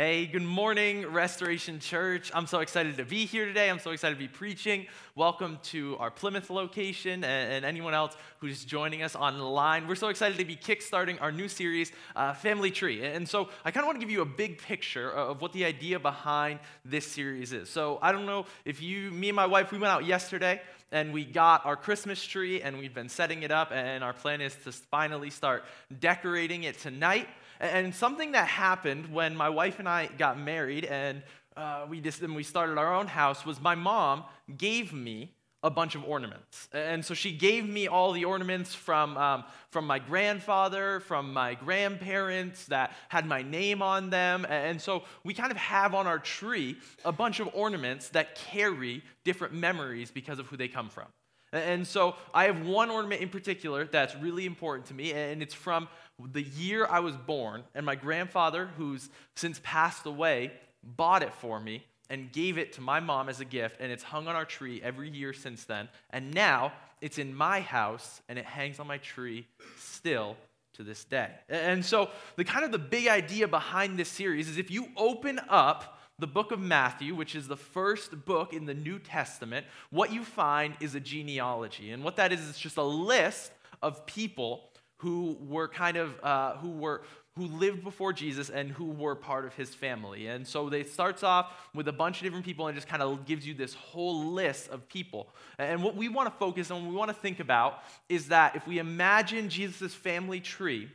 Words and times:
Hey, 0.00 0.26
good 0.26 0.44
morning, 0.44 1.08
Restoration 1.08 1.80
Church. 1.80 2.30
I'm 2.32 2.46
so 2.46 2.60
excited 2.60 2.98
to 2.98 3.04
be 3.04 3.26
here 3.26 3.46
today. 3.46 3.68
I'm 3.68 3.80
so 3.80 3.90
excited 3.90 4.14
to 4.14 4.20
be 4.20 4.28
preaching. 4.28 4.86
Welcome 5.16 5.58
to 5.64 5.96
our 5.98 6.08
Plymouth 6.08 6.50
location 6.50 7.24
and, 7.24 7.52
and 7.52 7.64
anyone 7.64 7.94
else 7.94 8.16
who's 8.38 8.64
joining 8.64 9.02
us 9.02 9.16
online. 9.16 9.88
We're 9.88 9.96
so 9.96 10.06
excited 10.06 10.38
to 10.38 10.44
be 10.44 10.54
kickstarting 10.54 11.20
our 11.20 11.32
new 11.32 11.48
series, 11.48 11.90
uh, 12.14 12.32
Family 12.32 12.70
Tree. 12.70 13.04
And 13.04 13.28
so 13.28 13.48
I 13.64 13.72
kind 13.72 13.82
of 13.82 13.88
want 13.88 13.96
to 13.96 14.00
give 14.00 14.12
you 14.12 14.22
a 14.22 14.24
big 14.24 14.58
picture 14.58 15.10
of 15.10 15.42
what 15.42 15.52
the 15.52 15.64
idea 15.64 15.98
behind 15.98 16.60
this 16.84 17.04
series 17.04 17.52
is. 17.52 17.68
So 17.68 17.98
I 18.00 18.12
don't 18.12 18.24
know 18.24 18.46
if 18.64 18.80
you, 18.80 19.10
me 19.10 19.30
and 19.30 19.34
my 19.34 19.46
wife, 19.46 19.72
we 19.72 19.78
went 19.78 19.92
out 19.92 20.04
yesterday 20.04 20.62
and 20.92 21.12
we 21.12 21.24
got 21.24 21.66
our 21.66 21.74
Christmas 21.74 22.24
tree 22.24 22.62
and 22.62 22.78
we've 22.78 22.94
been 22.94 23.08
setting 23.08 23.42
it 23.42 23.50
up, 23.50 23.72
and 23.72 24.04
our 24.04 24.12
plan 24.12 24.40
is 24.40 24.54
to 24.62 24.70
finally 24.70 25.28
start 25.28 25.64
decorating 25.98 26.62
it 26.62 26.78
tonight. 26.78 27.26
And 27.60 27.94
something 27.94 28.32
that 28.32 28.46
happened 28.46 29.12
when 29.12 29.36
my 29.36 29.48
wife 29.48 29.78
and 29.78 29.88
I 29.88 30.06
got 30.06 30.38
married 30.38 30.84
and 30.84 31.22
uh, 31.56 31.86
we, 31.88 32.00
just, 32.00 32.22
and 32.22 32.36
we 32.36 32.44
started 32.44 32.78
our 32.78 32.94
own 32.94 33.08
house 33.08 33.44
was 33.44 33.60
my 33.60 33.74
mom 33.74 34.22
gave 34.56 34.92
me 34.92 35.34
a 35.64 35.70
bunch 35.70 35.96
of 35.96 36.04
ornaments. 36.04 36.68
And 36.72 37.04
so 37.04 37.14
she 37.14 37.32
gave 37.32 37.68
me 37.68 37.88
all 37.88 38.12
the 38.12 38.24
ornaments 38.24 38.74
from, 38.74 39.16
um, 39.16 39.44
from 39.70 39.86
my 39.86 39.98
grandfather, 39.98 41.00
from 41.00 41.32
my 41.32 41.54
grandparents 41.54 42.66
that 42.66 42.92
had 43.08 43.26
my 43.26 43.42
name 43.42 43.82
on 43.82 44.08
them. 44.08 44.46
And 44.48 44.80
so 44.80 45.02
we 45.24 45.34
kind 45.34 45.50
of 45.50 45.56
have 45.56 45.94
on 45.94 46.06
our 46.06 46.20
tree 46.20 46.76
a 47.04 47.10
bunch 47.10 47.40
of 47.40 47.48
ornaments 47.54 48.10
that 48.10 48.36
carry 48.36 49.02
different 49.24 49.52
memories 49.52 50.12
because 50.12 50.38
of 50.38 50.46
who 50.46 50.56
they 50.56 50.68
come 50.68 50.88
from. 50.88 51.06
And 51.52 51.86
so 51.86 52.16
I 52.34 52.44
have 52.44 52.66
one 52.66 52.90
ornament 52.90 53.22
in 53.22 53.28
particular 53.28 53.86
that's 53.86 54.14
really 54.16 54.46
important 54.46 54.86
to 54.86 54.94
me, 54.94 55.12
and 55.12 55.42
it's 55.42 55.54
from 55.54 55.88
the 56.32 56.42
year 56.42 56.86
I 56.86 57.00
was 57.00 57.16
born. 57.16 57.62
And 57.74 57.86
my 57.86 57.94
grandfather, 57.94 58.70
who's 58.76 59.08
since 59.36 59.60
passed 59.62 60.06
away, 60.06 60.52
bought 60.82 61.22
it 61.22 61.32
for 61.34 61.58
me 61.58 61.84
and 62.10 62.32
gave 62.32 62.58
it 62.58 62.72
to 62.74 62.80
my 62.80 63.00
mom 63.00 63.28
as 63.28 63.40
a 63.40 63.44
gift, 63.44 63.76
and 63.80 63.92
it's 63.92 64.02
hung 64.02 64.28
on 64.28 64.34
our 64.34 64.44
tree 64.44 64.80
every 64.82 65.10
year 65.10 65.32
since 65.32 65.64
then. 65.64 65.88
And 66.10 66.34
now 66.34 66.72
it's 67.00 67.18
in 67.18 67.34
my 67.34 67.60
house, 67.60 68.22
and 68.28 68.38
it 68.38 68.44
hangs 68.44 68.80
on 68.80 68.86
my 68.86 68.98
tree 68.98 69.46
still 69.78 70.36
to 70.74 70.82
this 70.82 71.04
day. 71.04 71.30
And 71.48 71.84
so 71.84 72.08
the 72.36 72.44
kind 72.44 72.64
of 72.64 72.72
the 72.72 72.78
big 72.78 73.08
idea 73.08 73.46
behind 73.48 73.98
this 73.98 74.08
series 74.08 74.48
is 74.48 74.58
if 74.58 74.70
you 74.70 74.88
open 74.96 75.40
up 75.48 75.97
the 76.18 76.26
book 76.26 76.50
of 76.50 76.58
Matthew, 76.58 77.14
which 77.14 77.34
is 77.34 77.46
the 77.46 77.56
first 77.56 78.24
book 78.24 78.52
in 78.52 78.66
the 78.66 78.74
New 78.74 78.98
Testament, 78.98 79.66
what 79.90 80.12
you 80.12 80.24
find 80.24 80.74
is 80.80 80.94
a 80.94 81.00
genealogy. 81.00 81.92
And 81.92 82.02
what 82.02 82.16
that 82.16 82.32
is, 82.32 82.40
is 82.40 82.58
just 82.58 82.76
a 82.76 82.82
list 82.82 83.52
of 83.82 84.04
people 84.04 84.70
who 84.96 85.36
were 85.46 85.68
kind 85.68 85.96
of, 85.96 86.18
uh, 86.24 86.56
who 86.56 86.70
were, 86.70 87.02
who 87.36 87.46
lived 87.46 87.84
before 87.84 88.12
Jesus 88.12 88.50
and 88.50 88.72
who 88.72 88.86
were 88.86 89.14
part 89.14 89.44
of 89.44 89.54
his 89.54 89.72
family. 89.72 90.26
And 90.26 90.44
so 90.44 90.66
it 90.72 90.90
starts 90.90 91.22
off 91.22 91.52
with 91.72 91.86
a 91.86 91.92
bunch 91.92 92.16
of 92.16 92.24
different 92.24 92.44
people 92.44 92.66
and 92.66 92.74
just 92.76 92.88
kind 92.88 93.00
of 93.00 93.24
gives 93.24 93.46
you 93.46 93.54
this 93.54 93.74
whole 93.74 94.32
list 94.32 94.70
of 94.70 94.88
people. 94.88 95.28
And 95.56 95.84
what 95.84 95.94
we 95.94 96.08
want 96.08 96.28
to 96.32 96.36
focus 96.36 96.72
on, 96.72 96.82
what 96.82 96.90
we 96.90 96.96
want 96.96 97.10
to 97.10 97.16
think 97.16 97.38
about, 97.38 97.84
is 98.08 98.26
that 98.28 98.56
if 98.56 98.66
we 98.66 98.80
imagine 98.80 99.48
Jesus' 99.50 99.94
family 99.94 100.40
tree, 100.40 100.88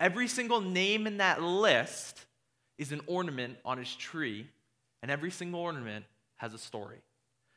every 0.00 0.26
single 0.26 0.60
name 0.60 1.06
in 1.06 1.18
that 1.18 1.40
list 1.40 2.24
is 2.76 2.90
an 2.90 3.02
ornament 3.06 3.56
on 3.64 3.78
his 3.78 3.94
tree 3.94 4.48
and 5.04 5.10
every 5.10 5.30
single 5.30 5.60
ornament 5.60 6.06
has 6.36 6.54
a 6.54 6.58
story. 6.58 7.02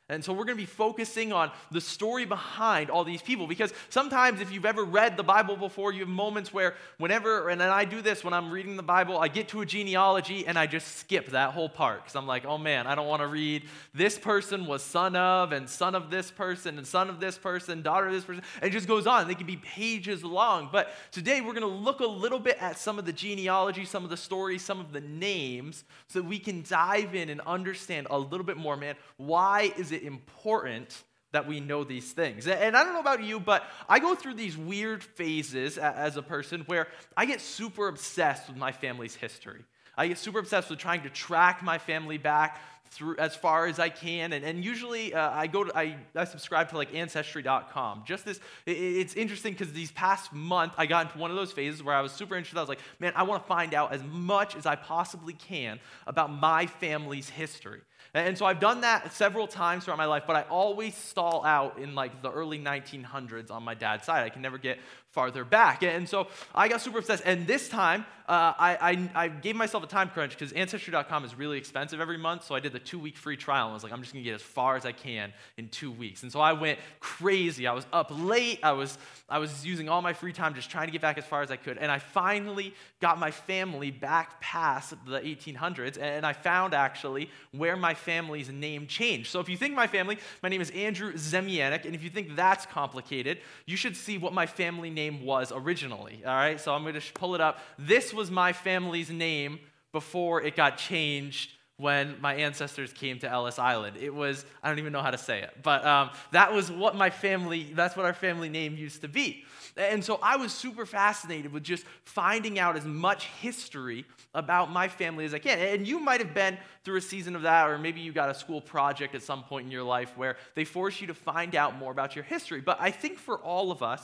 And 0.09 0.23
so 0.23 0.31
we're 0.31 0.45
going 0.45 0.57
to 0.57 0.63
be 0.63 0.65
focusing 0.65 1.33
on 1.33 1.51
the 1.69 1.81
story 1.81 2.23
behind 2.23 2.89
all 2.89 3.03
these 3.03 3.21
people 3.21 3.45
because 3.45 3.73
sometimes 3.89 4.39
if 4.39 4.53
you've 4.53 4.65
ever 4.65 4.85
read 4.85 5.17
the 5.17 5.23
Bible 5.23 5.57
before, 5.57 5.91
you 5.91 5.99
have 5.99 6.07
moments 6.07 6.53
where 6.53 6.75
whenever, 6.97 7.49
and 7.49 7.61
I 7.61 7.83
do 7.83 8.01
this 8.01 8.23
when 8.23 8.33
I'm 8.33 8.49
reading 8.49 8.77
the 8.77 8.83
Bible, 8.83 9.17
I 9.17 9.27
get 9.27 9.49
to 9.49 9.59
a 9.59 9.65
genealogy 9.65 10.47
and 10.47 10.57
I 10.57 10.65
just 10.65 10.99
skip 10.99 11.31
that 11.31 11.51
whole 11.51 11.67
part 11.67 12.03
because 12.03 12.15
I'm 12.15 12.25
like, 12.25 12.45
oh 12.45 12.57
man, 12.57 12.87
I 12.87 12.95
don't 12.95 13.07
want 13.07 13.21
to 13.21 13.27
read 13.27 13.63
this 13.93 14.17
person 14.17 14.65
was 14.65 14.81
son 14.81 15.17
of 15.17 15.51
and 15.51 15.67
son 15.67 15.93
of 15.93 16.09
this 16.09 16.31
person 16.31 16.77
and 16.77 16.87
son 16.87 17.09
of 17.09 17.19
this 17.19 17.37
person, 17.37 17.81
daughter 17.81 18.07
of 18.07 18.13
this 18.13 18.23
person. 18.23 18.43
And 18.61 18.69
it 18.69 18.73
just 18.73 18.87
goes 18.87 19.07
on. 19.07 19.27
They 19.27 19.35
can 19.35 19.45
be 19.45 19.57
pages 19.57 20.23
long. 20.23 20.69
But 20.71 20.89
today 21.11 21.41
we're 21.41 21.53
going 21.53 21.61
to 21.61 21.67
look 21.67 21.99
a 21.99 22.07
little 22.07 22.39
bit 22.39 22.57
at 22.61 22.79
some 22.79 22.97
of 22.97 23.05
the 23.05 23.11
genealogy, 23.11 23.83
some 23.83 24.05
of 24.05 24.09
the 24.09 24.15
stories, 24.15 24.63
some 24.63 24.79
of 24.79 24.93
the 24.93 25.01
names 25.01 25.83
so 26.07 26.19
that 26.21 26.27
we 26.29 26.39
can 26.39 26.63
dive 26.63 27.13
in 27.13 27.29
and 27.29 27.41
understand 27.41 28.07
a 28.09 28.17
little 28.17 28.45
bit 28.45 28.55
more, 28.55 28.77
man, 28.77 28.95
why 29.17 29.73
is 29.77 29.91
it 29.91 29.96
it 29.97 30.03
important 30.03 31.03
that 31.31 31.47
we 31.47 31.59
know 31.59 31.83
these 31.83 32.13
things. 32.13 32.47
And 32.47 32.75
I 32.75 32.83
don't 32.83 32.93
know 32.93 33.01
about 33.01 33.23
you, 33.23 33.39
but 33.39 33.63
I 33.89 33.99
go 33.99 34.15
through 34.15 34.35
these 34.35 34.57
weird 34.57 35.03
phases 35.03 35.77
as 35.77 36.15
a 36.17 36.21
person 36.21 36.61
where 36.67 36.87
I 37.15 37.25
get 37.25 37.41
super 37.41 37.87
obsessed 37.89 38.47
with 38.47 38.57
my 38.57 38.71
family's 38.71 39.15
history. 39.15 39.63
I 39.97 40.07
get 40.07 40.17
super 40.17 40.39
obsessed 40.39 40.69
with 40.69 40.79
trying 40.79 41.01
to 41.03 41.09
track 41.09 41.63
my 41.63 41.79
family 41.79 42.17
back 42.17 42.61
through 42.91 43.17
as 43.17 43.35
far 43.35 43.65
as 43.65 43.79
I 43.79 43.89
can. 43.89 44.31
And, 44.31 44.45
and 44.45 44.63
usually 44.63 45.13
uh, 45.13 45.31
I 45.31 45.47
go 45.47 45.65
to, 45.65 45.77
I, 45.77 45.97
I 46.15 46.23
subscribe 46.23 46.69
to 46.69 46.77
like 46.77 46.93
ancestry.com. 46.93 48.03
Just 48.05 48.25
this, 48.25 48.39
it, 48.65 48.77
it's 48.77 49.15
interesting 49.15 49.53
because 49.53 49.73
these 49.73 49.91
past 49.91 50.31
month 50.31 50.73
I 50.77 50.85
got 50.85 51.07
into 51.07 51.17
one 51.17 51.29
of 51.31 51.35
those 51.35 51.51
phases 51.51 51.83
where 51.83 51.95
I 51.95 52.01
was 52.01 52.11
super 52.11 52.35
interested. 52.35 52.57
I 52.57 52.61
was 52.61 52.69
like, 52.69 52.79
man, 52.99 53.13
I 53.15 53.23
want 53.23 53.43
to 53.43 53.47
find 53.47 53.73
out 53.73 53.91
as 53.91 54.03
much 54.03 54.55
as 54.55 54.65
I 54.65 54.75
possibly 54.75 55.33
can 55.33 55.79
about 56.05 56.31
my 56.31 56.67
family's 56.67 57.29
history. 57.29 57.81
And 58.17 58.37
so 58.37 58.45
I've 58.45 58.59
done 58.59 58.81
that 58.81 59.13
several 59.13 59.47
times 59.47 59.85
throughout 59.85 59.97
my 59.97 60.05
life, 60.05 60.23
but 60.25 60.35
I 60.35 60.41
always 60.43 60.95
stall 60.95 61.45
out 61.45 61.77
in 61.77 61.95
like 61.95 62.21
the 62.21 62.31
early 62.31 62.59
1900s 62.59 63.51
on 63.51 63.63
my 63.63 63.73
dad's 63.73 64.05
side. 64.05 64.23
I 64.23 64.29
can 64.29 64.41
never 64.41 64.57
get 64.57 64.79
farther 65.17 65.43
back. 65.43 65.81
And 65.81 66.07
so 66.07 66.27
I 66.53 66.67
got 66.67 66.79
super 66.79 66.99
obsessed. 66.99 67.23
And 67.25 67.47
this 67.47 67.69
time, 67.69 68.05
uh, 68.27 68.53
I, 68.59 68.77
I, 69.15 69.23
I, 69.23 69.27
gave 69.29 69.55
myself 69.55 69.83
a 69.83 69.87
time 69.87 70.09
crunch 70.09 70.37
because 70.37 70.51
Ancestry.com 70.51 71.23
is 71.23 71.33
really 71.33 71.57
expensive 71.57 72.01
every 72.01 72.17
month. 72.17 72.43
So 72.43 72.55
I 72.55 72.59
did 72.59 72.73
the 72.73 72.79
two 72.79 72.99
week 72.99 73.15
free 73.15 73.37
trial 73.37 73.67
and 73.67 73.71
I 73.71 73.73
was 73.73 73.83
like, 73.83 73.93
I'm 73.93 74.01
just 74.01 74.11
going 74.11 74.23
to 74.23 74.29
get 74.29 74.35
as 74.35 74.41
far 74.41 74.75
as 74.75 74.85
I 74.85 74.91
can 74.91 75.31
in 75.57 75.69
two 75.69 75.91
weeks. 75.91 76.23
And 76.23 76.31
so 76.31 76.41
I 76.41 76.51
went 76.51 76.77
crazy. 76.99 77.65
I 77.67 77.73
was 77.73 77.87
up 77.93 78.11
late. 78.13 78.59
I 78.63 78.73
was, 78.73 78.97
I 79.29 79.39
was 79.39 79.65
using 79.65 79.87
all 79.87 80.01
my 80.01 80.11
free 80.11 80.33
time 80.33 80.55
just 80.55 80.69
trying 80.69 80.87
to 80.87 80.91
get 80.91 81.01
back 81.01 81.17
as 81.17 81.25
far 81.25 81.41
as 81.41 81.49
I 81.49 81.55
could. 81.55 81.77
And 81.77 81.89
I 81.89 81.99
finally 81.99 82.75
got 82.99 83.17
my 83.17 83.31
family 83.31 83.91
back 83.91 84.41
past 84.41 84.93
the 85.05 85.21
1800s. 85.21 85.97
And 85.99 86.25
I 86.25 86.33
found 86.33 86.73
actually 86.73 87.31
where 87.53 87.77
my 87.77 87.93
family's 88.07 88.49
name 88.49 88.87
changed. 88.87 89.29
So 89.29 89.41
if 89.41 89.49
you 89.49 89.57
think 89.57 89.75
my 89.75 89.85
family, 89.85 90.17
my 90.41 90.47
name 90.47 90.61
is 90.61 90.69
Andrew 90.69 91.11
Zemianek. 91.11 91.83
And 91.83 91.93
if 91.93 92.01
you 92.01 92.09
think 92.09 92.37
that's 92.37 92.65
complicated, 92.65 93.39
you 93.65 93.75
should 93.75 93.97
see 93.97 94.17
what 94.17 94.31
my 94.31 94.45
family 94.45 94.89
name 94.89 95.25
was 95.25 95.51
originally. 95.53 96.23
All 96.25 96.33
right, 96.33 96.57
so 96.59 96.73
I'm 96.73 96.83
going 96.83 96.93
to 96.93 97.13
pull 97.13 97.35
it 97.35 97.41
up. 97.41 97.59
This 97.77 98.13
was 98.13 98.31
my 98.31 98.53
family's 98.53 99.09
name 99.09 99.59
before 99.91 100.41
it 100.41 100.55
got 100.55 100.77
changed 100.77 101.51
when 101.75 102.15
my 102.21 102.35
ancestors 102.35 102.93
came 102.93 103.19
to 103.19 103.29
Ellis 103.29 103.59
Island. 103.59 103.97
It 103.97 104.13
was, 104.13 104.45
I 104.63 104.69
don't 104.69 104.79
even 104.79 104.93
know 104.93 105.01
how 105.01 105.11
to 105.11 105.17
say 105.17 105.41
it, 105.41 105.51
but 105.61 105.85
um, 105.85 106.09
that 106.31 106.53
was 106.53 106.71
what 106.71 106.95
my 106.95 107.09
family, 107.09 107.71
that's 107.75 107.95
what 107.97 108.05
our 108.05 108.13
family 108.13 108.49
name 108.49 108.77
used 108.77 109.01
to 109.01 109.07
be. 109.07 109.43
And 109.77 110.03
so 110.03 110.19
I 110.21 110.37
was 110.37 110.51
super 110.51 110.85
fascinated 110.85 111.51
with 111.51 111.63
just 111.63 111.85
finding 112.03 112.57
out 112.57 112.75
as 112.75 112.85
much 112.85 113.25
history 113.41 114.05
about 114.33 114.71
my 114.71 114.87
family 114.87 115.25
as 115.25 115.33
I 115.33 115.39
can. 115.39 115.59
And 115.59 115.87
you 115.87 115.99
might 115.99 116.19
have 116.19 116.33
been 116.33 116.57
through 116.83 116.97
a 116.97 117.01
season 117.01 117.35
of 117.35 117.43
that, 117.43 117.69
or 117.69 117.77
maybe 117.77 118.01
you 118.01 118.11
got 118.11 118.29
a 118.29 118.33
school 118.33 118.61
project 118.61 119.15
at 119.15 119.21
some 119.21 119.43
point 119.43 119.65
in 119.65 119.71
your 119.71 119.83
life 119.83 120.17
where 120.17 120.37
they 120.55 120.65
force 120.65 120.99
you 120.99 121.07
to 121.07 121.13
find 121.13 121.55
out 121.55 121.77
more 121.77 121.91
about 121.91 122.15
your 122.15 122.23
history. 122.23 122.61
But 122.61 122.77
I 122.79 122.91
think 122.91 123.19
for 123.19 123.37
all 123.37 123.71
of 123.71 123.83
us, 123.83 124.01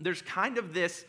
there's 0.00 0.22
kind 0.22 0.58
of 0.58 0.74
this 0.74 1.04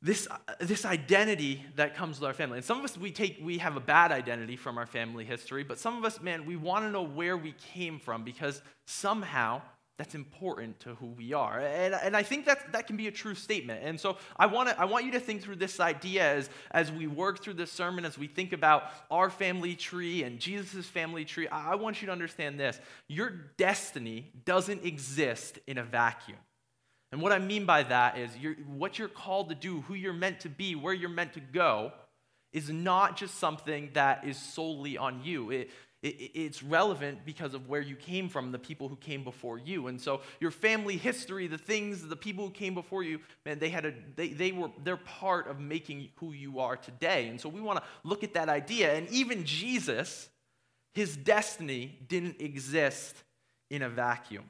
this, 0.00 0.28
this 0.60 0.84
identity 0.84 1.64
that 1.74 1.96
comes 1.96 2.20
with 2.20 2.28
our 2.28 2.32
family. 2.32 2.58
And 2.58 2.64
some 2.64 2.78
of 2.78 2.84
us, 2.84 2.96
we 2.96 3.10
take, 3.10 3.40
we 3.42 3.58
have 3.58 3.76
a 3.76 3.80
bad 3.80 4.12
identity 4.12 4.56
from 4.56 4.78
our 4.78 4.86
family 4.86 5.24
history, 5.24 5.64
but 5.64 5.78
some 5.78 5.96
of 5.98 6.04
us, 6.04 6.20
man, 6.20 6.46
we 6.46 6.54
want 6.54 6.84
to 6.84 6.90
know 6.90 7.02
where 7.02 7.36
we 7.36 7.52
came 7.74 7.98
from 7.98 8.22
because 8.22 8.62
somehow 8.86 9.60
that's 9.98 10.14
important 10.14 10.78
to 10.80 10.94
who 10.94 11.06
we 11.06 11.32
are. 11.32 11.58
And, 11.58 11.92
and 11.92 12.16
I 12.16 12.22
think 12.22 12.46
that, 12.46 12.72
that 12.72 12.86
can 12.86 12.96
be 12.96 13.08
a 13.08 13.10
true 13.10 13.34
statement. 13.34 13.82
And 13.82 13.98
so 13.98 14.16
I, 14.36 14.46
wanna, 14.46 14.74
I 14.78 14.84
want 14.84 15.04
you 15.04 15.12
to 15.12 15.20
think 15.20 15.42
through 15.42 15.56
this 15.56 15.80
idea 15.80 16.22
as, 16.22 16.48
as 16.70 16.92
we 16.92 17.08
work 17.08 17.42
through 17.42 17.54
this 17.54 17.72
sermon, 17.72 18.04
as 18.04 18.16
we 18.16 18.28
think 18.28 18.52
about 18.52 18.84
our 19.10 19.28
family 19.28 19.74
tree 19.74 20.22
and 20.22 20.38
Jesus' 20.38 20.86
family 20.86 21.24
tree. 21.24 21.48
I, 21.48 21.72
I 21.72 21.74
want 21.74 22.00
you 22.00 22.06
to 22.06 22.12
understand 22.12 22.60
this 22.60 22.80
your 23.08 23.30
destiny 23.56 24.30
doesn't 24.44 24.84
exist 24.84 25.58
in 25.66 25.78
a 25.78 25.84
vacuum. 25.84 26.38
And 27.10 27.20
what 27.20 27.32
I 27.32 27.40
mean 27.40 27.66
by 27.66 27.82
that 27.82 28.18
is 28.18 28.30
you're, 28.36 28.54
what 28.54 29.00
you're 29.00 29.08
called 29.08 29.48
to 29.48 29.56
do, 29.56 29.80
who 29.82 29.94
you're 29.94 30.12
meant 30.12 30.40
to 30.40 30.48
be, 30.48 30.76
where 30.76 30.94
you're 30.94 31.08
meant 31.08 31.32
to 31.32 31.40
go, 31.40 31.92
is 32.52 32.70
not 32.70 33.16
just 33.16 33.36
something 33.36 33.90
that 33.94 34.24
is 34.24 34.36
solely 34.36 34.96
on 34.96 35.22
you. 35.24 35.50
It, 35.50 35.70
it's 36.02 36.62
relevant 36.62 37.24
because 37.24 37.54
of 37.54 37.68
where 37.68 37.80
you 37.80 37.96
came 37.96 38.28
from, 38.28 38.52
the 38.52 38.58
people 38.58 38.88
who 38.88 38.96
came 38.96 39.24
before 39.24 39.58
you. 39.58 39.88
And 39.88 40.00
so 40.00 40.20
your 40.38 40.52
family 40.52 40.96
history, 40.96 41.48
the 41.48 41.58
things, 41.58 42.06
the 42.06 42.14
people 42.14 42.44
who 42.46 42.52
came 42.52 42.74
before 42.74 43.02
you, 43.02 43.18
man, 43.44 43.58
they 43.58 43.68
had 43.68 43.84
a 43.84 43.92
they, 44.14 44.28
they 44.28 44.52
were 44.52 44.70
they're 44.84 44.96
part 44.96 45.48
of 45.48 45.58
making 45.58 46.08
who 46.16 46.32
you 46.32 46.60
are 46.60 46.76
today. 46.76 47.26
And 47.26 47.40
so 47.40 47.48
we 47.48 47.60
want 47.60 47.80
to 47.80 47.84
look 48.04 48.22
at 48.22 48.34
that 48.34 48.48
idea. 48.48 48.94
And 48.94 49.08
even 49.08 49.44
Jesus, 49.44 50.28
his 50.94 51.16
destiny 51.16 51.98
didn't 52.06 52.40
exist 52.40 53.16
in 53.68 53.82
a 53.82 53.88
vacuum. 53.88 54.44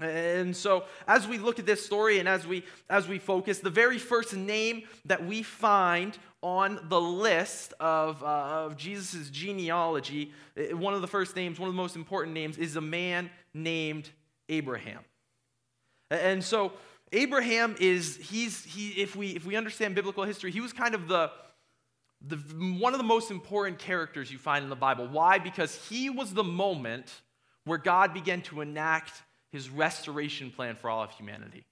And 0.00 0.56
so 0.56 0.84
as 1.08 1.26
we 1.26 1.38
look 1.38 1.58
at 1.58 1.66
this 1.66 1.84
story 1.84 2.20
and 2.20 2.28
as 2.28 2.46
we 2.46 2.64
as 2.88 3.08
we 3.08 3.18
focus, 3.18 3.58
the 3.58 3.70
very 3.70 3.98
first 3.98 4.36
name 4.36 4.82
that 5.06 5.24
we 5.24 5.42
find 5.42 6.16
on 6.42 6.78
the 6.88 7.00
list 7.00 7.74
of, 7.80 8.22
uh, 8.22 8.26
of 8.66 8.76
Jesus' 8.76 9.28
genealogy, 9.30 10.32
uh, 10.56 10.76
one 10.76 10.94
of 10.94 11.00
the 11.00 11.08
first 11.08 11.34
names, 11.34 11.58
one 11.58 11.68
of 11.68 11.74
the 11.74 11.82
most 11.82 11.96
important 11.96 12.34
names, 12.34 12.58
is 12.58 12.76
a 12.76 12.80
man 12.80 13.30
named 13.54 14.08
Abraham. 14.48 15.00
And 16.10 16.42
so 16.42 16.72
Abraham 17.12 17.76
is, 17.80 18.16
he's, 18.16 18.64
he, 18.64 18.90
if, 18.90 19.16
we, 19.16 19.30
if 19.30 19.44
we 19.44 19.56
understand 19.56 19.94
biblical 19.94 20.24
history, 20.24 20.50
he 20.50 20.60
was 20.60 20.72
kind 20.72 20.94
of 20.94 21.08
the, 21.08 21.30
the, 22.26 22.36
one 22.78 22.94
of 22.94 22.98
the 22.98 23.04
most 23.04 23.30
important 23.30 23.78
characters 23.78 24.30
you 24.30 24.38
find 24.38 24.62
in 24.62 24.70
the 24.70 24.76
Bible. 24.76 25.08
Why? 25.08 25.38
Because 25.38 25.74
he 25.88 26.08
was 26.08 26.34
the 26.34 26.44
moment 26.44 27.20
where 27.64 27.78
God 27.78 28.14
began 28.14 28.42
to 28.42 28.60
enact 28.60 29.12
his 29.50 29.70
restoration 29.70 30.50
plan 30.50 30.76
for 30.76 30.88
all 30.90 31.02
of 31.02 31.10
humanity. 31.12 31.64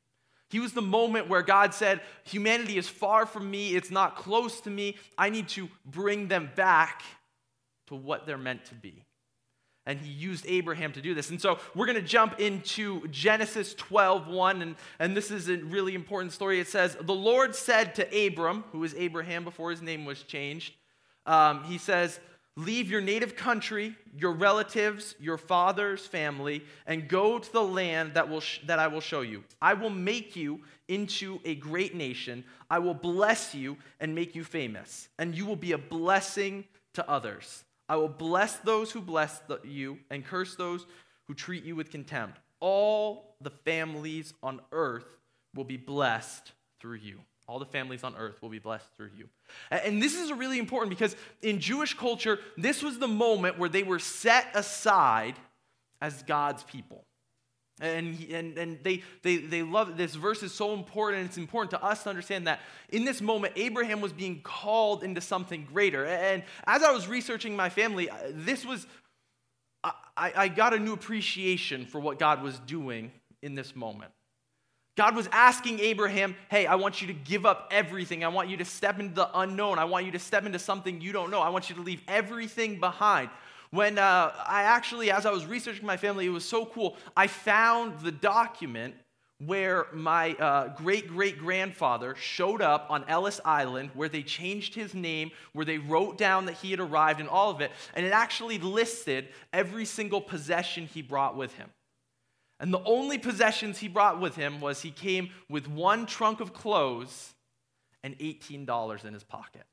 He 0.48 0.60
was 0.60 0.72
the 0.72 0.82
moment 0.82 1.28
where 1.28 1.42
God 1.42 1.74
said, 1.74 2.00
Humanity 2.24 2.78
is 2.78 2.88
far 2.88 3.26
from 3.26 3.50
me, 3.50 3.74
it's 3.74 3.90
not 3.90 4.16
close 4.16 4.60
to 4.62 4.70
me. 4.70 4.96
I 5.18 5.30
need 5.30 5.48
to 5.50 5.68
bring 5.84 6.28
them 6.28 6.50
back 6.54 7.02
to 7.88 7.94
what 7.94 8.26
they're 8.26 8.38
meant 8.38 8.64
to 8.66 8.74
be. 8.74 9.04
And 9.88 10.00
he 10.00 10.10
used 10.10 10.44
Abraham 10.48 10.92
to 10.92 11.00
do 11.00 11.14
this. 11.14 11.30
And 11.30 11.40
so 11.40 11.60
we're 11.74 11.86
going 11.86 12.00
to 12.00 12.02
jump 12.02 12.40
into 12.40 13.06
Genesis 13.08 13.72
12, 13.74 14.26
1. 14.26 14.62
And, 14.62 14.74
and 14.98 15.16
this 15.16 15.30
is 15.30 15.48
a 15.48 15.58
really 15.58 15.94
important 15.94 16.32
story. 16.32 16.58
It 16.58 16.66
says, 16.66 16.96
The 17.00 17.14
Lord 17.14 17.54
said 17.54 17.94
to 17.94 18.26
Abram, 18.26 18.64
who 18.72 18.80
was 18.80 18.94
Abraham 18.96 19.44
before 19.44 19.70
his 19.70 19.82
name 19.82 20.04
was 20.04 20.24
changed, 20.24 20.74
um, 21.24 21.62
He 21.64 21.78
says, 21.78 22.18
Leave 22.58 22.90
your 22.90 23.02
native 23.02 23.36
country, 23.36 23.94
your 24.16 24.32
relatives, 24.32 25.14
your 25.20 25.36
father's 25.36 26.06
family, 26.06 26.64
and 26.86 27.06
go 27.06 27.38
to 27.38 27.52
the 27.52 27.62
land 27.62 28.14
that, 28.14 28.30
will 28.30 28.40
sh- 28.40 28.60
that 28.64 28.78
I 28.78 28.88
will 28.88 29.02
show 29.02 29.20
you. 29.20 29.44
I 29.60 29.74
will 29.74 29.90
make 29.90 30.36
you 30.36 30.60
into 30.88 31.38
a 31.44 31.54
great 31.54 31.94
nation. 31.94 32.44
I 32.70 32.78
will 32.78 32.94
bless 32.94 33.54
you 33.54 33.76
and 34.00 34.14
make 34.14 34.34
you 34.34 34.42
famous, 34.42 35.08
and 35.18 35.36
you 35.36 35.44
will 35.44 35.56
be 35.56 35.72
a 35.72 35.78
blessing 35.78 36.64
to 36.94 37.08
others. 37.08 37.64
I 37.90 37.96
will 37.96 38.08
bless 38.08 38.56
those 38.56 38.90
who 38.90 39.02
bless 39.02 39.38
the, 39.40 39.60
you 39.62 39.98
and 40.10 40.24
curse 40.24 40.56
those 40.56 40.86
who 41.28 41.34
treat 41.34 41.62
you 41.62 41.76
with 41.76 41.90
contempt. 41.90 42.38
All 42.60 43.36
the 43.42 43.50
families 43.50 44.32
on 44.42 44.62
earth 44.72 45.04
will 45.54 45.64
be 45.64 45.76
blessed 45.76 46.52
through 46.80 46.96
you. 46.96 47.20
All 47.48 47.58
the 47.58 47.66
families 47.66 48.02
on 48.02 48.16
earth 48.16 48.42
will 48.42 48.48
be 48.48 48.58
blessed 48.58 48.88
through 48.96 49.10
you. 49.16 49.28
And 49.70 50.02
this 50.02 50.16
is 50.16 50.32
really 50.32 50.58
important 50.58 50.90
because 50.90 51.14
in 51.42 51.60
Jewish 51.60 51.94
culture, 51.94 52.40
this 52.56 52.82
was 52.82 52.98
the 52.98 53.08
moment 53.08 53.58
where 53.58 53.68
they 53.68 53.84
were 53.84 54.00
set 54.00 54.48
aside 54.54 55.36
as 56.00 56.22
God's 56.24 56.64
people. 56.64 57.04
And, 57.80 58.18
and, 58.30 58.56
and 58.56 58.78
they, 58.82 59.02
they, 59.22 59.36
they 59.36 59.62
love 59.62 59.98
this 59.98 60.14
verse 60.14 60.42
is 60.42 60.52
so 60.52 60.72
important, 60.72 61.26
it's 61.26 61.36
important 61.36 61.70
to 61.72 61.84
us 61.84 62.04
to 62.04 62.08
understand 62.08 62.46
that 62.46 62.60
in 62.88 63.04
this 63.04 63.20
moment, 63.20 63.52
Abraham 63.56 64.00
was 64.00 64.14
being 64.14 64.40
called 64.42 65.04
into 65.04 65.20
something 65.20 65.66
greater. 65.70 66.06
And 66.06 66.42
as 66.66 66.82
I 66.82 66.90
was 66.90 67.06
researching 67.06 67.54
my 67.54 67.68
family, 67.68 68.08
uh, 68.08 68.16
this 68.30 68.64
was, 68.64 68.86
I, 69.84 69.92
I 70.16 70.48
got 70.48 70.72
a 70.72 70.78
new 70.78 70.94
appreciation 70.94 71.84
for 71.84 72.00
what 72.00 72.18
God 72.18 72.42
was 72.42 72.58
doing 72.60 73.12
in 73.42 73.54
this 73.54 73.76
moment. 73.76 74.10
God 74.96 75.14
was 75.14 75.28
asking 75.30 75.78
Abraham, 75.80 76.34
hey, 76.48 76.66
I 76.66 76.76
want 76.76 77.02
you 77.02 77.06
to 77.08 77.12
give 77.12 77.44
up 77.44 77.68
everything. 77.70 78.24
I 78.24 78.28
want 78.28 78.48
you 78.48 78.56
to 78.56 78.64
step 78.64 78.98
into 78.98 79.14
the 79.14 79.38
unknown. 79.38 79.78
I 79.78 79.84
want 79.84 80.06
you 80.06 80.12
to 80.12 80.18
step 80.18 80.46
into 80.46 80.58
something 80.58 81.02
you 81.02 81.12
don't 81.12 81.30
know. 81.30 81.40
I 81.40 81.50
want 81.50 81.68
you 81.68 81.76
to 81.76 81.82
leave 81.82 82.00
everything 82.08 82.80
behind. 82.80 83.28
When 83.70 83.98
uh, 83.98 84.32
I 84.46 84.62
actually, 84.62 85.10
as 85.10 85.26
I 85.26 85.30
was 85.30 85.44
researching 85.44 85.84
my 85.84 85.98
family, 85.98 86.24
it 86.24 86.30
was 86.30 86.46
so 86.46 86.64
cool. 86.64 86.96
I 87.14 87.26
found 87.26 88.00
the 88.00 88.12
document 88.12 88.94
where 89.44 89.86
my 89.92 90.32
uh, 90.34 90.68
great 90.76 91.08
great 91.08 91.38
grandfather 91.38 92.14
showed 92.14 92.62
up 92.62 92.86
on 92.88 93.04
Ellis 93.06 93.38
Island, 93.44 93.90
where 93.92 94.08
they 94.08 94.22
changed 94.22 94.74
his 94.74 94.94
name, 94.94 95.30
where 95.52 95.66
they 95.66 95.76
wrote 95.76 96.16
down 96.16 96.46
that 96.46 96.54
he 96.54 96.70
had 96.70 96.80
arrived, 96.80 97.20
and 97.20 97.28
all 97.28 97.50
of 97.50 97.60
it. 97.60 97.70
And 97.92 98.06
it 98.06 98.12
actually 98.12 98.56
listed 98.58 99.28
every 99.52 99.84
single 99.84 100.22
possession 100.22 100.86
he 100.86 101.02
brought 101.02 101.36
with 101.36 101.52
him. 101.54 101.68
And 102.58 102.72
the 102.72 102.82
only 102.84 103.18
possessions 103.18 103.78
he 103.78 103.88
brought 103.88 104.20
with 104.20 104.36
him 104.36 104.60
was 104.60 104.80
he 104.80 104.90
came 104.90 105.30
with 105.48 105.68
one 105.68 106.06
trunk 106.06 106.40
of 106.40 106.54
clothes 106.54 107.34
and 108.02 108.18
$18 108.18 109.04
in 109.04 109.12
his 109.12 109.24
pocket. 109.24 109.64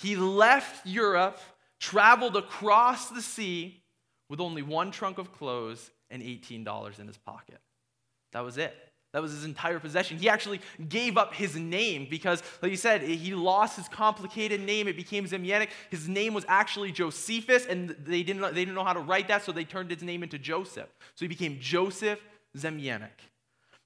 He 0.00 0.16
left 0.16 0.86
Europe, 0.86 1.38
traveled 1.80 2.36
across 2.36 3.08
the 3.08 3.22
sea 3.22 3.82
with 4.28 4.40
only 4.40 4.62
one 4.62 4.90
trunk 4.90 5.18
of 5.18 5.32
clothes 5.32 5.90
and 6.10 6.22
$18 6.22 6.98
in 6.98 7.06
his 7.06 7.18
pocket. 7.18 7.60
That 8.32 8.44
was 8.44 8.58
it. 8.58 8.76
That 9.12 9.22
was 9.22 9.32
his 9.32 9.44
entire 9.44 9.80
possession. 9.80 10.18
He 10.18 10.28
actually 10.28 10.60
gave 10.88 11.16
up 11.16 11.32
his 11.32 11.56
name 11.56 12.06
because, 12.10 12.42
like 12.60 12.70
you 12.70 12.76
said, 12.76 13.00
he 13.00 13.34
lost 13.34 13.76
his 13.76 13.88
complicated 13.88 14.60
name. 14.60 14.86
It 14.86 14.96
became 14.96 15.26
Zemyanik. 15.26 15.70
His 15.90 16.08
name 16.08 16.34
was 16.34 16.44
actually 16.46 16.92
Josephus, 16.92 17.64
and 17.64 17.96
they 18.04 18.22
didn't, 18.22 18.42
they 18.42 18.64
didn't 18.64 18.74
know 18.74 18.84
how 18.84 18.92
to 18.92 19.00
write 19.00 19.28
that, 19.28 19.44
so 19.44 19.52
they 19.52 19.64
turned 19.64 19.90
his 19.90 20.02
name 20.02 20.22
into 20.22 20.38
Joseph. 20.38 20.88
So 21.14 21.24
he 21.24 21.28
became 21.28 21.58
Joseph 21.58 22.20
Zemyanik. 22.56 23.08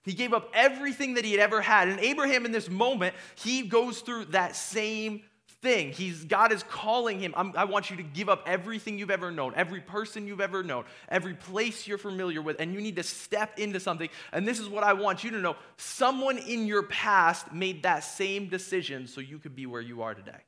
He 0.04 0.14
gave 0.14 0.32
up 0.32 0.50
everything 0.54 1.14
that 1.14 1.24
he 1.24 1.30
had 1.30 1.40
ever 1.40 1.60
had. 1.60 1.88
And 1.88 2.00
Abraham, 2.00 2.44
in 2.44 2.50
this 2.50 2.68
moment, 2.68 3.14
he 3.36 3.62
goes 3.62 4.00
through 4.00 4.26
that 4.26 4.56
same 4.56 5.22
thing. 5.62 5.92
He's, 5.92 6.24
God 6.24 6.52
is 6.52 6.64
calling 6.64 7.20
him. 7.20 7.32
i 7.36 7.64
want 7.64 7.88
you 7.88 7.96
to 7.96 8.02
give 8.02 8.28
up 8.28 8.42
everything 8.46 8.98
you've 8.98 9.10
ever 9.10 9.30
known, 9.30 9.54
every 9.56 9.80
person 9.80 10.26
you've 10.26 10.40
ever 10.40 10.62
known, 10.62 10.84
every 11.08 11.34
place 11.34 11.86
you're 11.86 11.98
familiar 11.98 12.42
with, 12.42 12.60
and 12.60 12.74
you 12.74 12.80
need 12.80 12.96
to 12.96 13.02
step 13.02 13.58
into 13.58 13.80
something. 13.80 14.10
And 14.32 14.46
this 14.46 14.58
is 14.58 14.68
what 14.68 14.82
I 14.82 14.92
want 14.92 15.24
you 15.24 15.30
to 15.30 15.38
know 15.38 15.56
someone 15.76 16.38
in 16.38 16.66
your 16.66 16.82
past 16.82 17.52
made 17.52 17.84
that 17.84 18.00
same 18.00 18.48
decision 18.48 19.06
so 19.06 19.20
you 19.20 19.38
could 19.38 19.54
be 19.54 19.66
where 19.66 19.80
you 19.80 20.02
are 20.02 20.14
today 20.14 20.40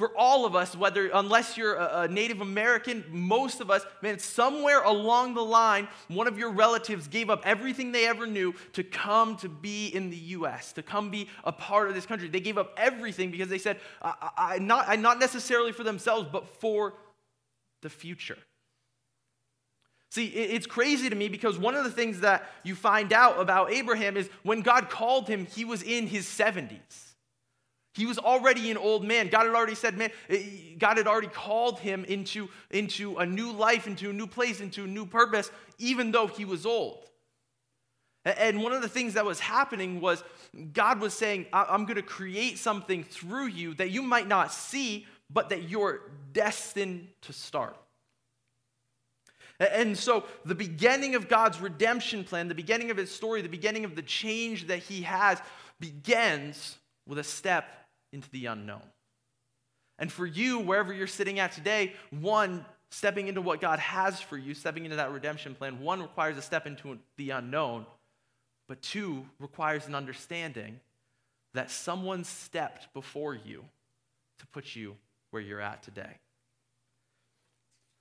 for 0.00 0.16
all 0.16 0.46
of 0.46 0.56
us, 0.56 0.74
whether 0.74 1.10
unless 1.12 1.58
you're 1.58 1.74
a, 1.74 2.08
Native 2.08 2.40
American, 2.40 3.04
most 3.10 3.60
of 3.60 3.70
us, 3.70 3.84
man, 4.00 4.18
somewhere 4.18 4.80
along 4.80 5.34
the 5.34 5.42
line, 5.42 5.88
one 6.08 6.26
of 6.26 6.38
your 6.38 6.52
relatives 6.52 7.06
gave 7.06 7.28
up 7.28 7.42
everything 7.44 7.92
they 7.92 8.06
ever 8.06 8.26
knew 8.26 8.54
to 8.72 8.82
come 8.82 9.36
to 9.36 9.48
be 9.50 9.88
in 9.88 10.08
the 10.08 10.16
U.S., 10.16 10.72
to 10.72 10.82
come 10.82 11.10
be 11.10 11.28
a 11.44 11.52
part 11.52 11.90
of 11.90 11.94
this 11.94 12.06
country. 12.06 12.30
They 12.30 12.40
gave 12.40 12.56
up 12.56 12.72
everything 12.78 13.30
because 13.30 13.50
they 13.50 13.58
said, 13.58 13.78
I, 14.00 14.30
I, 14.38 14.58
not, 14.58 14.86
I, 14.88 14.96
not 14.96 15.18
necessarily 15.18 15.72
for 15.72 15.84
themselves, 15.84 16.30
but 16.32 16.48
for 16.48 16.94
the 17.82 17.90
future. 17.90 18.38
See, 20.08 20.28
it's 20.28 20.66
crazy 20.66 21.10
to 21.10 21.14
me 21.14 21.28
because 21.28 21.58
one 21.58 21.74
of 21.74 21.84
the 21.84 21.90
things 21.90 22.20
that 22.20 22.50
you 22.62 22.74
find 22.74 23.12
out 23.12 23.38
about 23.38 23.70
Abraham 23.70 24.16
is 24.16 24.30
when 24.44 24.62
God 24.62 24.88
called 24.88 25.28
him, 25.28 25.44
he 25.44 25.66
was 25.66 25.82
in 25.82 26.06
his 26.06 26.24
70s. 26.24 27.09
He 27.94 28.06
was 28.06 28.18
already 28.18 28.70
an 28.70 28.76
old 28.76 29.04
man. 29.04 29.28
God 29.28 29.46
had 29.46 29.54
already 29.54 29.74
said, 29.74 29.98
man, 29.98 30.10
eh, 30.28 30.42
God 30.78 30.96
had 30.96 31.08
already 31.08 31.28
called 31.28 31.80
him 31.80 32.04
into, 32.04 32.48
into 32.70 33.16
a 33.16 33.26
new 33.26 33.52
life, 33.52 33.86
into 33.86 34.10
a 34.10 34.12
new 34.12 34.26
place, 34.28 34.60
into 34.60 34.84
a 34.84 34.86
new 34.86 35.06
purpose, 35.06 35.50
even 35.78 36.12
though 36.12 36.28
he 36.28 36.44
was 36.44 36.64
old. 36.64 37.04
And 38.24 38.62
one 38.62 38.72
of 38.72 38.82
the 38.82 38.88
things 38.88 39.14
that 39.14 39.24
was 39.24 39.40
happening 39.40 40.00
was 40.00 40.22
God 40.72 41.00
was 41.00 41.14
saying, 41.14 41.46
I'm 41.52 41.84
going 41.84 41.96
to 41.96 42.02
create 42.02 42.58
something 42.58 43.02
through 43.02 43.46
you 43.46 43.74
that 43.74 43.90
you 43.90 44.02
might 44.02 44.28
not 44.28 44.52
see, 44.52 45.06
but 45.30 45.48
that 45.48 45.68
you're 45.68 46.02
destined 46.32 47.08
to 47.22 47.32
start. 47.32 47.76
And 49.58 49.96
so, 49.96 50.24
the 50.44 50.54
beginning 50.54 51.14
of 51.14 51.28
God's 51.28 51.60
redemption 51.60 52.24
plan, 52.24 52.48
the 52.48 52.54
beginning 52.54 52.90
of 52.90 52.96
his 52.96 53.10
story, 53.10 53.42
the 53.42 53.48
beginning 53.48 53.84
of 53.84 53.94
the 53.94 54.02
change 54.02 54.68
that 54.68 54.78
he 54.78 55.02
has, 55.02 55.40
begins 55.80 56.78
with 57.06 57.18
a 57.18 57.24
step 57.24 57.68
into 58.12 58.30
the 58.30 58.46
unknown. 58.46 58.82
And 59.98 60.10
for 60.10 60.26
you, 60.26 60.58
wherever 60.58 60.92
you're 60.92 61.06
sitting 61.06 61.38
at 61.38 61.52
today, 61.52 61.94
one, 62.10 62.64
stepping 62.90 63.28
into 63.28 63.40
what 63.40 63.60
God 63.60 63.78
has 63.78 64.20
for 64.20 64.38
you, 64.38 64.54
stepping 64.54 64.84
into 64.84 64.96
that 64.96 65.12
redemption 65.12 65.54
plan, 65.54 65.80
one 65.80 66.00
requires 66.00 66.36
a 66.38 66.42
step 66.42 66.66
into 66.66 66.98
the 67.16 67.30
unknown, 67.30 67.86
but 68.66 68.80
two 68.82 69.26
requires 69.38 69.86
an 69.86 69.94
understanding 69.94 70.80
that 71.54 71.70
someone 71.70 72.24
stepped 72.24 72.92
before 72.94 73.34
you 73.34 73.64
to 74.38 74.46
put 74.48 74.74
you 74.74 74.96
where 75.30 75.42
you're 75.42 75.60
at 75.60 75.82
today. 75.82 76.16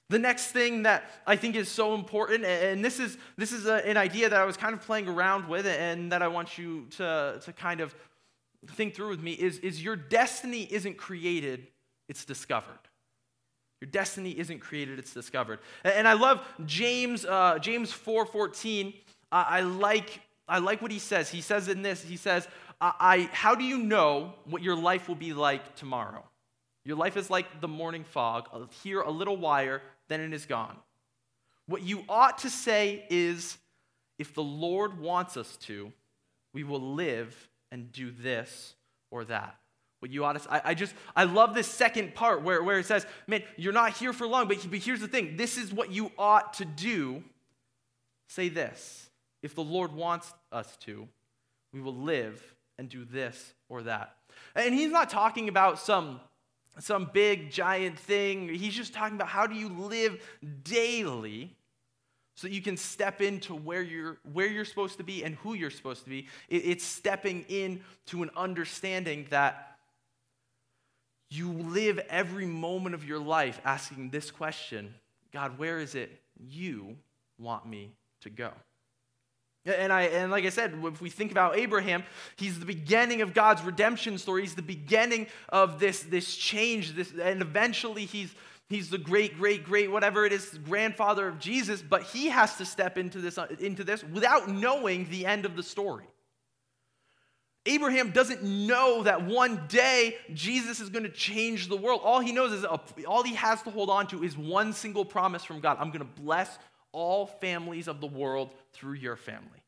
The 0.10 0.20
next 0.20 0.48
thing 0.48 0.84
that 0.84 1.04
I 1.28 1.36
think 1.36 1.56
is 1.56 1.70
so 1.70 1.94
important, 1.94 2.44
and 2.44 2.84
this 2.84 3.00
is, 3.00 3.18
this 3.38 3.52
is 3.52 3.68
a, 3.68 3.88
an 3.88 3.96
idea 3.96 4.28
that 4.30 4.40
I 4.40 4.46
was 4.46 4.58
kind 4.58 4.74
of 4.74 4.82
playing 4.82 5.08
around 5.08 5.48
with 5.48 5.68
and 5.68 6.12
that 6.12 6.24
I 6.24 6.28
want 6.28 6.58
you 6.58 6.88
to, 6.98 7.40
to 7.44 7.54
kind 7.54 7.80
of 7.80 7.94
think 8.68 8.96
through 8.96 9.10
with 9.10 9.22
me 9.22 9.34
is, 9.34 9.60
is 9.60 9.84
your 9.84 9.96
destiny 9.96 10.68
isn't 10.70 10.98
created, 10.98 11.68
it's 12.08 12.26
discovered. 12.26 12.80
Your 13.82 13.90
destiny 13.90 14.38
isn't 14.38 14.60
created, 14.60 15.00
it's 15.00 15.14
discovered. 15.14 15.60
And 15.84 16.08
I 16.08 16.14
love 16.14 16.46
James, 16.66 17.26
uh, 17.26 17.60
James 17.60 17.92
4.14. 17.92 18.94
Uh, 19.32 19.46
I, 19.48 19.62
like, 19.62 20.22
I 20.48 20.60
like 20.60 20.82
what 20.82 20.92
he 20.92 21.00
says. 21.00 21.30
He 21.30 21.42
says 21.42 21.70
in 21.70 21.82
this, 21.82 22.04
he 22.04 22.18
says, 22.18 22.48
I, 22.82 22.94
I, 23.00 23.30
how 23.32 23.56
do 23.56 23.64
you 23.64 23.78
know 23.78 24.34
what 24.46 24.62
your 24.62 24.76
life 24.76 25.08
will 25.08 25.16
be 25.16 25.34
like 25.34 25.76
tomorrow? 25.76 26.26
Your 26.84 26.98
life 26.98 27.16
is 27.16 27.30
like 27.30 27.62
the 27.62 27.68
morning 27.68 28.04
fog, 28.04 28.50
here 28.84 29.02
a 29.02 29.12
little 29.12 29.38
while, 29.38 29.80
then 30.08 30.22
it 30.22 30.34
is 30.34 30.46
gone. 30.46 30.76
What 31.68 31.84
you 31.84 32.04
ought 32.10 32.40
to 32.40 32.50
say 32.50 33.06
is, 33.10 33.58
if 34.18 34.34
the 34.34 34.44
Lord 34.44 35.00
wants 35.00 35.38
us 35.38 35.56
to, 35.58 35.94
we 36.54 36.64
will 36.64 36.96
live 36.96 37.49
and 37.72 37.92
do 37.92 38.12
this 38.12 38.76
or 39.12 39.26
that. 39.26 39.56
what 40.00 40.12
you 40.12 40.26
ought 40.26 40.42
to 40.42 40.52
I, 40.52 40.62
I 40.72 40.74
just 40.74 40.94
I 41.16 41.26
love 41.26 41.54
this 41.54 41.68
second 41.68 42.16
part 42.16 42.44
where, 42.44 42.64
where 42.64 42.80
it 42.80 42.86
says, 42.86 43.06
man, 43.28 43.44
you're 43.58 43.74
not 43.74 43.98
here 43.98 44.14
for 44.14 44.28
long, 44.28 44.48
but, 44.48 44.58
but 44.70 44.80
here's 44.80 45.02
the 45.02 45.08
thing. 45.08 45.38
This 45.38 45.58
is 45.58 45.74
what 45.74 45.92
you 45.92 46.12
ought 46.18 46.54
to 46.56 46.66
do. 46.66 47.24
Say 48.28 48.50
this. 48.50 49.10
If 49.42 49.56
the 49.56 49.64
Lord 49.64 49.94
wants 49.94 50.34
us 50.52 50.76
to, 50.82 51.08
we 51.74 51.82
will 51.82 51.96
live 51.96 52.42
and 52.78 52.90
do 52.90 53.06
this 53.06 53.54
or 53.70 53.84
that. 53.84 54.16
And 54.56 54.74
he's 54.74 54.92
not 54.92 55.10
talking 55.10 55.50
about 55.50 55.80
some 55.80 56.20
some 56.80 57.10
big 57.12 57.52
giant 57.52 58.00
thing. 58.00 58.48
He's 58.48 58.74
just 58.74 58.94
talking 58.94 59.16
about 59.16 59.28
how 59.28 59.48
do 59.48 59.56
you 59.56 59.68
live 59.68 60.24
daily 60.64 61.58
so 62.40 62.48
that 62.48 62.54
you 62.54 62.62
can 62.62 62.78
step 62.78 63.20
into 63.20 63.54
where 63.54 63.82
you're 63.82 64.18
where 64.32 64.48
you're 64.48 64.64
supposed 64.64 64.96
to 64.96 65.04
be 65.04 65.26
and 65.26 65.36
who 65.36 65.56
you're 65.56 65.70
supposed 65.70 66.06
to 66.06 66.10
be. 66.10 66.26
It's 66.48 66.86
stepping 66.86 67.44
into 67.50 68.24
an 68.24 68.30
understanding 68.38 69.28
that 69.30 69.76
you 71.30 71.52
live 71.52 72.00
every 72.10 72.46
moment 72.46 72.96
of 72.96 73.04
your 73.04 73.20
life 73.20 73.60
asking 73.66 74.12
this 74.12 74.32
question 74.32 74.94
God, 75.34 75.58
where 75.58 75.80
is 75.80 75.96
it 75.96 76.18
you 76.40 76.96
want 77.38 77.66
me 77.66 77.92
to 78.22 78.30
go? 78.30 78.52
And, 79.66 79.92
I, 79.92 80.04
and 80.04 80.32
like 80.32 80.46
I 80.46 80.50
said, 80.50 80.74
if 80.82 81.02
we 81.02 81.10
think 81.10 81.32
about 81.32 81.58
Abraham, 81.58 82.04
he's 82.38 82.58
the 82.58 82.66
beginning 82.66 83.22
of 83.22 83.34
God's 83.34 83.62
redemption 83.64 84.18
story. 84.18 84.44
He's 84.44 84.56
the 84.56 84.62
beginning 84.62 85.28
of 85.50 85.82
this, 85.82 86.04
this 86.04 86.38
change. 86.38 86.96
This, 86.96 87.12
and 87.22 87.42
eventually, 87.42 88.06
he's, 88.06 88.34
he's 88.70 88.90
the 88.90 88.98
great, 88.98 89.38
great, 89.38 89.66
great, 89.66 89.92
whatever 89.92 90.26
it 90.26 90.32
is, 90.32 90.58
grandfather 90.66 91.28
of 91.28 91.40
Jesus. 91.40 91.82
But 91.82 92.04
he 92.04 92.30
has 92.30 92.56
to 92.58 92.66
step 92.66 92.98
into 92.98 93.20
this, 93.20 93.38
uh, 93.38 93.48
into 93.60 93.84
this 93.84 94.04
without 94.04 94.50
knowing 94.50 95.10
the 95.10 95.26
end 95.26 95.46
of 95.46 95.56
the 95.56 95.64
story. 95.64 96.06
Abraham 97.66 98.12
doesn't 98.12 98.42
know 98.42 99.04
that 99.04 99.26
one 99.26 99.62
day 99.68 100.16
Jesus 100.34 100.80
is 100.80 100.90
going 100.90 101.04
to 101.04 101.12
change 101.12 101.68
the 101.68 101.76
world. 101.76 102.02
All 102.04 102.20
he 102.20 102.32
knows 102.32 102.54
is, 102.54 102.64
a, 102.64 102.80
all 103.06 103.22
he 103.22 103.36
has 103.36 103.62
to 103.64 103.70
hold 103.70 103.90
on 103.90 104.08
to 104.08 104.24
is 104.24 104.38
one 104.38 104.74
single 104.74 105.06
promise 105.06 105.44
from 105.44 105.60
God 105.60 105.78
I'm 105.80 105.90
going 105.90 106.00
to 106.00 106.22
bless 106.22 106.58
all 106.92 107.28
families 107.28 107.88
of 107.88 108.02
the 108.02 108.08
world 108.08 108.52
through 108.74 108.94
your 108.94 109.16
family. 109.16 109.59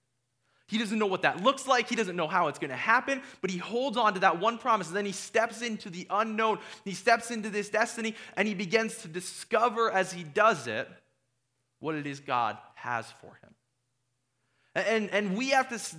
He 0.72 0.78
doesn't 0.78 0.98
know 0.98 1.06
what 1.06 1.24
that 1.24 1.44
looks 1.44 1.68
like. 1.68 1.90
He 1.90 1.98
doesn't 1.98 2.16
know 2.16 2.30
how 2.30 2.48
it's 2.48 2.58
going 2.58 2.70
to 2.70 2.78
happen, 2.78 3.22
but 3.42 3.52
he 3.52 3.58
holds 3.58 3.98
on 3.98 4.14
to 4.14 4.22
that 4.22 4.40
one 4.40 4.58
promise. 4.58 4.88
And 4.88 4.96
then 4.96 5.06
he 5.06 5.12
steps 5.12 5.62
into 5.62 5.90
the 5.90 6.08
unknown. 6.10 6.60
He 6.86 6.94
steps 6.94 7.30
into 7.30 7.50
this 7.50 7.70
destiny 7.70 8.16
and 8.38 8.48
he 8.48 8.54
begins 8.54 8.96
to 9.02 9.10
discover 9.10 9.92
as 9.92 10.14
he 10.14 10.24
does 10.24 10.68
it 10.68 10.88
what 11.82 11.96
it 11.96 12.08
is 12.08 12.22
God 12.22 12.58
has 12.76 13.06
for 13.20 13.38
him. 13.44 13.54
And, 14.76 15.10
and 15.10 15.36
we, 15.36 15.50
have 15.50 15.68
to, 15.68 15.98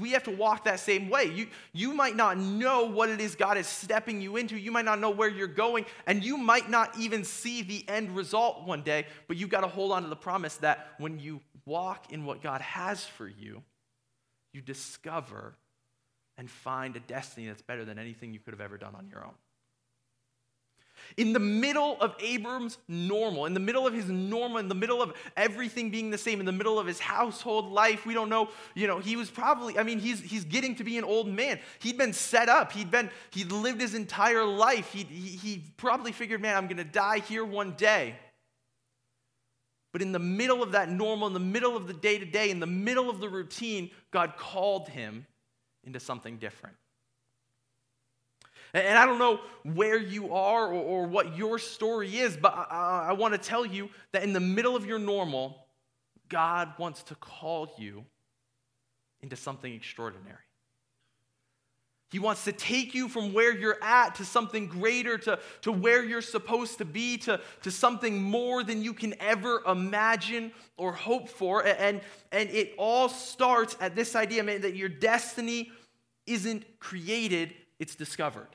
we 0.00 0.10
have 0.10 0.22
to 0.22 0.30
walk 0.30 0.66
that 0.66 0.78
same 0.78 1.10
way. 1.10 1.24
You, 1.24 1.48
you 1.72 1.92
might 1.92 2.14
not 2.14 2.38
know 2.38 2.84
what 2.84 3.08
it 3.08 3.20
is 3.20 3.34
God 3.34 3.58
is 3.58 3.66
stepping 3.66 4.20
you 4.20 4.36
into. 4.36 4.56
You 4.56 4.70
might 4.70 4.84
not 4.84 5.00
know 5.00 5.10
where 5.10 5.28
you're 5.28 5.48
going, 5.48 5.84
and 6.06 6.22
you 6.22 6.36
might 6.36 6.70
not 6.70 6.96
even 6.96 7.24
see 7.24 7.62
the 7.62 7.84
end 7.88 8.14
result 8.14 8.64
one 8.64 8.82
day, 8.82 9.06
but 9.26 9.36
you've 9.36 9.50
got 9.50 9.62
to 9.62 9.66
hold 9.66 9.90
on 9.90 10.04
to 10.04 10.08
the 10.08 10.14
promise 10.14 10.58
that 10.58 10.94
when 10.98 11.18
you 11.18 11.40
walk 11.66 12.12
in 12.12 12.24
what 12.24 12.40
God 12.40 12.60
has 12.60 13.04
for 13.04 13.26
you, 13.26 13.64
you 14.52 14.60
discover 14.60 15.54
and 16.38 16.50
find 16.50 16.96
a 16.96 17.00
destiny 17.00 17.46
that's 17.46 17.62
better 17.62 17.84
than 17.84 17.98
anything 17.98 18.32
you 18.32 18.40
could 18.40 18.52
have 18.52 18.60
ever 18.60 18.78
done 18.78 18.94
on 18.94 19.06
your 19.08 19.24
own. 19.24 19.34
In 21.16 21.32
the 21.32 21.40
middle 21.40 21.96
of 22.00 22.14
Abram's 22.20 22.78
normal, 22.88 23.46
in 23.46 23.54
the 23.54 23.60
middle 23.60 23.86
of 23.86 23.92
his 23.92 24.08
normal, 24.08 24.58
in 24.58 24.68
the 24.68 24.74
middle 24.74 25.02
of 25.02 25.12
everything 25.36 25.90
being 25.90 26.10
the 26.10 26.18
same, 26.18 26.40
in 26.40 26.46
the 26.46 26.52
middle 26.52 26.78
of 26.78 26.86
his 26.86 27.00
household 27.00 27.70
life, 27.70 28.06
we 28.06 28.14
don't 28.14 28.28
know, 28.28 28.48
you 28.74 28.86
know, 28.86 28.98
he 28.98 29.16
was 29.16 29.30
probably, 29.30 29.78
I 29.78 29.82
mean, 29.82 29.98
he's, 29.98 30.20
he's 30.20 30.44
getting 30.44 30.76
to 30.76 30.84
be 30.84 30.98
an 30.98 31.04
old 31.04 31.28
man. 31.28 31.58
He'd 31.80 31.98
been 31.98 32.12
set 32.12 32.48
up. 32.48 32.72
He'd 32.72 32.90
been, 32.90 33.10
he'd 33.30 33.52
lived 33.52 33.80
his 33.80 33.94
entire 33.94 34.44
life. 34.44 34.92
He, 34.92 35.04
he, 35.04 35.36
he 35.36 35.64
probably 35.76 36.12
figured, 36.12 36.40
man, 36.40 36.56
I'm 36.56 36.66
going 36.66 36.76
to 36.76 36.84
die 36.84 37.18
here 37.18 37.44
one 37.44 37.72
day. 37.72 38.14
But 39.92 40.00
in 40.00 40.12
the 40.12 40.18
middle 40.18 40.62
of 40.62 40.72
that 40.72 40.88
normal, 40.88 41.28
in 41.28 41.34
the 41.34 41.40
middle 41.40 41.76
of 41.76 41.86
the 41.86 41.92
day 41.92 42.18
to 42.18 42.24
day, 42.24 42.50
in 42.50 42.60
the 42.60 42.66
middle 42.66 43.10
of 43.10 43.20
the 43.20 43.28
routine, 43.28 43.90
God 44.10 44.34
called 44.38 44.88
him 44.88 45.26
into 45.84 46.00
something 46.00 46.38
different. 46.38 46.76
And 48.74 48.98
I 48.98 49.04
don't 49.04 49.18
know 49.18 49.40
where 49.64 49.98
you 49.98 50.32
are 50.32 50.72
or, 50.72 51.06
what 51.06 51.36
your 51.36 51.58
story 51.58 52.18
is, 52.18 52.38
but 52.38 52.54
I 52.70 53.12
want 53.12 53.34
to 53.34 53.38
tell 53.38 53.66
you 53.66 53.90
that 54.12 54.22
in 54.22 54.32
the 54.32 54.40
middle 54.40 54.74
of 54.74 54.86
your 54.86 54.98
normal, 54.98 55.66
God 56.30 56.72
wants 56.78 57.02
to 57.04 57.14
call 57.16 57.74
you 57.76 58.04
into 59.20 59.36
something 59.36 59.72
extraordinary. 59.72 60.38
He 62.12 62.18
wants 62.18 62.44
to 62.44 62.52
take 62.52 62.94
you 62.94 63.08
from 63.08 63.32
where 63.32 63.56
you're 63.56 63.82
at 63.82 64.16
to 64.16 64.26
something 64.26 64.66
greater, 64.66 65.16
to, 65.16 65.38
to 65.62 65.72
where 65.72 66.04
you're 66.04 66.20
supposed 66.20 66.76
to 66.78 66.84
be, 66.84 67.16
to, 67.18 67.40
to 67.62 67.70
something 67.70 68.22
more 68.22 68.62
than 68.62 68.82
you 68.82 68.92
can 68.92 69.14
ever 69.18 69.62
imagine 69.66 70.52
or 70.76 70.92
hope 70.92 71.30
for. 71.30 71.64
And, 71.66 72.02
and 72.30 72.50
it 72.50 72.74
all 72.76 73.08
starts 73.08 73.78
at 73.80 73.96
this 73.96 74.14
idea, 74.14 74.42
man, 74.42 74.60
that 74.60 74.76
your 74.76 74.90
destiny 74.90 75.72
isn't 76.26 76.78
created, 76.78 77.54
it's 77.78 77.96
discovered. 77.96 78.48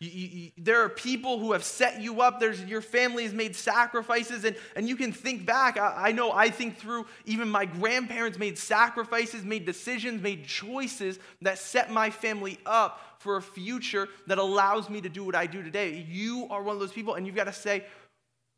You, 0.00 0.08
you, 0.08 0.50
there 0.56 0.82
are 0.82 0.88
people 0.88 1.38
who 1.38 1.52
have 1.52 1.62
set 1.62 2.00
you 2.00 2.22
up. 2.22 2.40
There's, 2.40 2.64
your 2.64 2.80
family 2.80 3.24
has 3.24 3.34
made 3.34 3.54
sacrifices, 3.54 4.44
and, 4.44 4.56
and 4.74 4.88
you 4.88 4.96
can 4.96 5.12
think 5.12 5.44
back. 5.44 5.76
I, 5.76 6.08
I 6.08 6.12
know 6.12 6.32
I 6.32 6.48
think 6.48 6.78
through 6.78 7.06
even 7.26 7.50
my 7.50 7.66
grandparents 7.66 8.38
made 8.38 8.56
sacrifices, 8.56 9.44
made 9.44 9.66
decisions, 9.66 10.22
made 10.22 10.46
choices 10.46 11.18
that 11.42 11.58
set 11.58 11.90
my 11.90 12.08
family 12.08 12.58
up 12.64 13.00
for 13.18 13.36
a 13.36 13.42
future 13.42 14.08
that 14.26 14.38
allows 14.38 14.88
me 14.88 15.02
to 15.02 15.10
do 15.10 15.22
what 15.22 15.34
I 15.34 15.46
do 15.46 15.62
today. 15.62 16.06
You 16.08 16.46
are 16.48 16.62
one 16.62 16.76
of 16.76 16.80
those 16.80 16.92
people, 16.92 17.16
and 17.16 17.26
you've 17.26 17.36
got 17.36 17.44
to 17.44 17.52
say, 17.52 17.84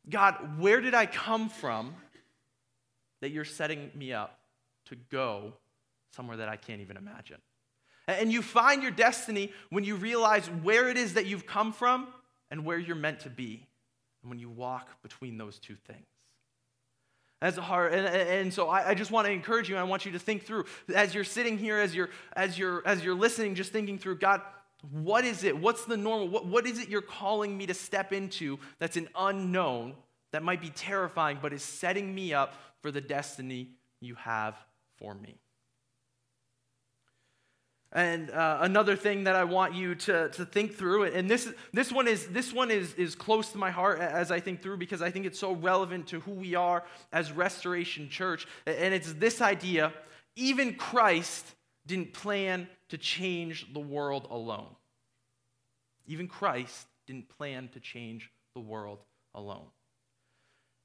God, 0.09 0.59
where 0.59 0.79
did 0.79 0.93
I 0.93 1.05
come 1.05 1.49
from 1.49 1.93
that 3.21 3.31
you're 3.31 3.43
setting 3.43 3.91
me 3.95 4.13
up 4.13 4.39
to 4.85 4.95
go 4.95 5.53
somewhere 6.13 6.37
that 6.37 6.47
I 6.47 6.55
can't 6.55 6.79
even 6.79 6.95
imagine? 6.95 7.39
And 8.07 8.31
you 8.31 8.41
find 8.41 8.81
your 8.81 8.91
destiny 8.91 9.51
when 9.69 9.83
you 9.83 9.95
realize 9.95 10.47
where 10.47 10.89
it 10.89 10.97
is 10.97 11.13
that 11.13 11.25
you've 11.25 11.45
come 11.45 11.71
from 11.71 12.07
and 12.51 12.65
where 12.65 12.77
you're 12.77 12.95
meant 12.95 13.21
to 13.21 13.29
be. 13.29 13.65
And 14.21 14.29
when 14.29 14.39
you 14.39 14.49
walk 14.49 15.01
between 15.01 15.37
those 15.37 15.59
two 15.59 15.75
things. 15.87 16.05
That's 17.41 17.57
hard. 17.57 17.93
And, 17.93 18.07
and 18.07 18.53
so 18.53 18.69
I, 18.69 18.91
I, 18.91 18.93
just 18.93 19.11
want 19.11 19.27
to 19.27 19.33
encourage 19.33 19.69
you. 19.69 19.75
I 19.75 19.83
want 19.83 20.05
you 20.05 20.13
to 20.13 20.19
think 20.19 20.45
through 20.45 20.63
as 20.95 21.13
you're 21.13 21.25
sitting 21.25 21.57
here, 21.57 21.77
as 21.77 21.93
you're, 21.93 22.09
as 22.37 22.57
you're, 22.57 22.81
as 22.87 23.03
you're 23.03 23.15
listening, 23.15 23.55
just 23.55 23.73
thinking 23.73 23.99
through, 23.99 24.19
God, 24.19 24.39
what 24.91 25.25
is 25.25 25.43
it? 25.43 25.57
What's 25.57 25.83
the 25.83 25.97
normal? 25.97 26.29
What, 26.29 26.45
what 26.45 26.65
is 26.65 26.79
it 26.79 26.87
you're 26.87 27.01
calling 27.01 27.57
me 27.57 27.65
to 27.65 27.73
step 27.73 28.13
into 28.13 28.59
that's 28.79 28.95
an 28.95 29.09
unknown 29.17 29.93
that 30.31 30.41
might 30.41 30.61
be 30.61 30.69
terrifying, 30.69 31.39
but 31.41 31.51
is 31.51 31.63
setting 31.63 32.15
me 32.15 32.33
up 32.33 32.53
for 32.81 32.91
the 32.91 33.01
destiny 33.01 33.71
you 33.99 34.15
have 34.15 34.55
for 34.97 35.13
me? 35.13 35.35
And 37.93 38.31
uh, 38.31 38.57
another 38.61 38.95
thing 38.95 39.25
that 39.25 39.35
I 39.35 39.43
want 39.43 39.75
you 39.75 39.93
to, 39.93 40.29
to 40.29 40.45
think 40.45 40.75
through, 40.75 41.05
and 41.05 41.29
this, 41.29 41.53
this 41.73 41.91
one, 41.91 42.07
is, 42.07 42.25
this 42.27 42.51
one 42.51 42.71
is, 42.71 42.95
is 42.95 43.13
close 43.13 43.51
to 43.51 43.59
my 43.59 43.69
heart 43.69 43.99
as 43.99 44.31
I 44.31 44.39
think 44.39 44.63
through 44.63 44.77
because 44.77 45.03
I 45.03 45.11
think 45.11 45.27
it's 45.27 45.37
so 45.37 45.53
relevant 45.53 46.07
to 46.07 46.19
who 46.21 46.31
we 46.31 46.55
are 46.55 46.83
as 47.11 47.31
Restoration 47.31 48.09
Church. 48.09 48.47
And 48.65 48.93
it's 48.93 49.13
this 49.13 49.41
idea 49.41 49.93
even 50.35 50.73
Christ 50.73 51.45
didn't 51.85 52.13
plan 52.13 52.67
to 52.89 52.97
change 52.97 53.71
the 53.71 53.79
world 53.79 54.27
alone. 54.31 54.75
Even 56.07 56.27
Christ 56.27 56.87
didn't 57.05 57.29
plan 57.29 57.69
to 57.73 57.79
change 57.79 58.31
the 58.55 58.61
world 58.61 58.99
alone. 59.35 59.67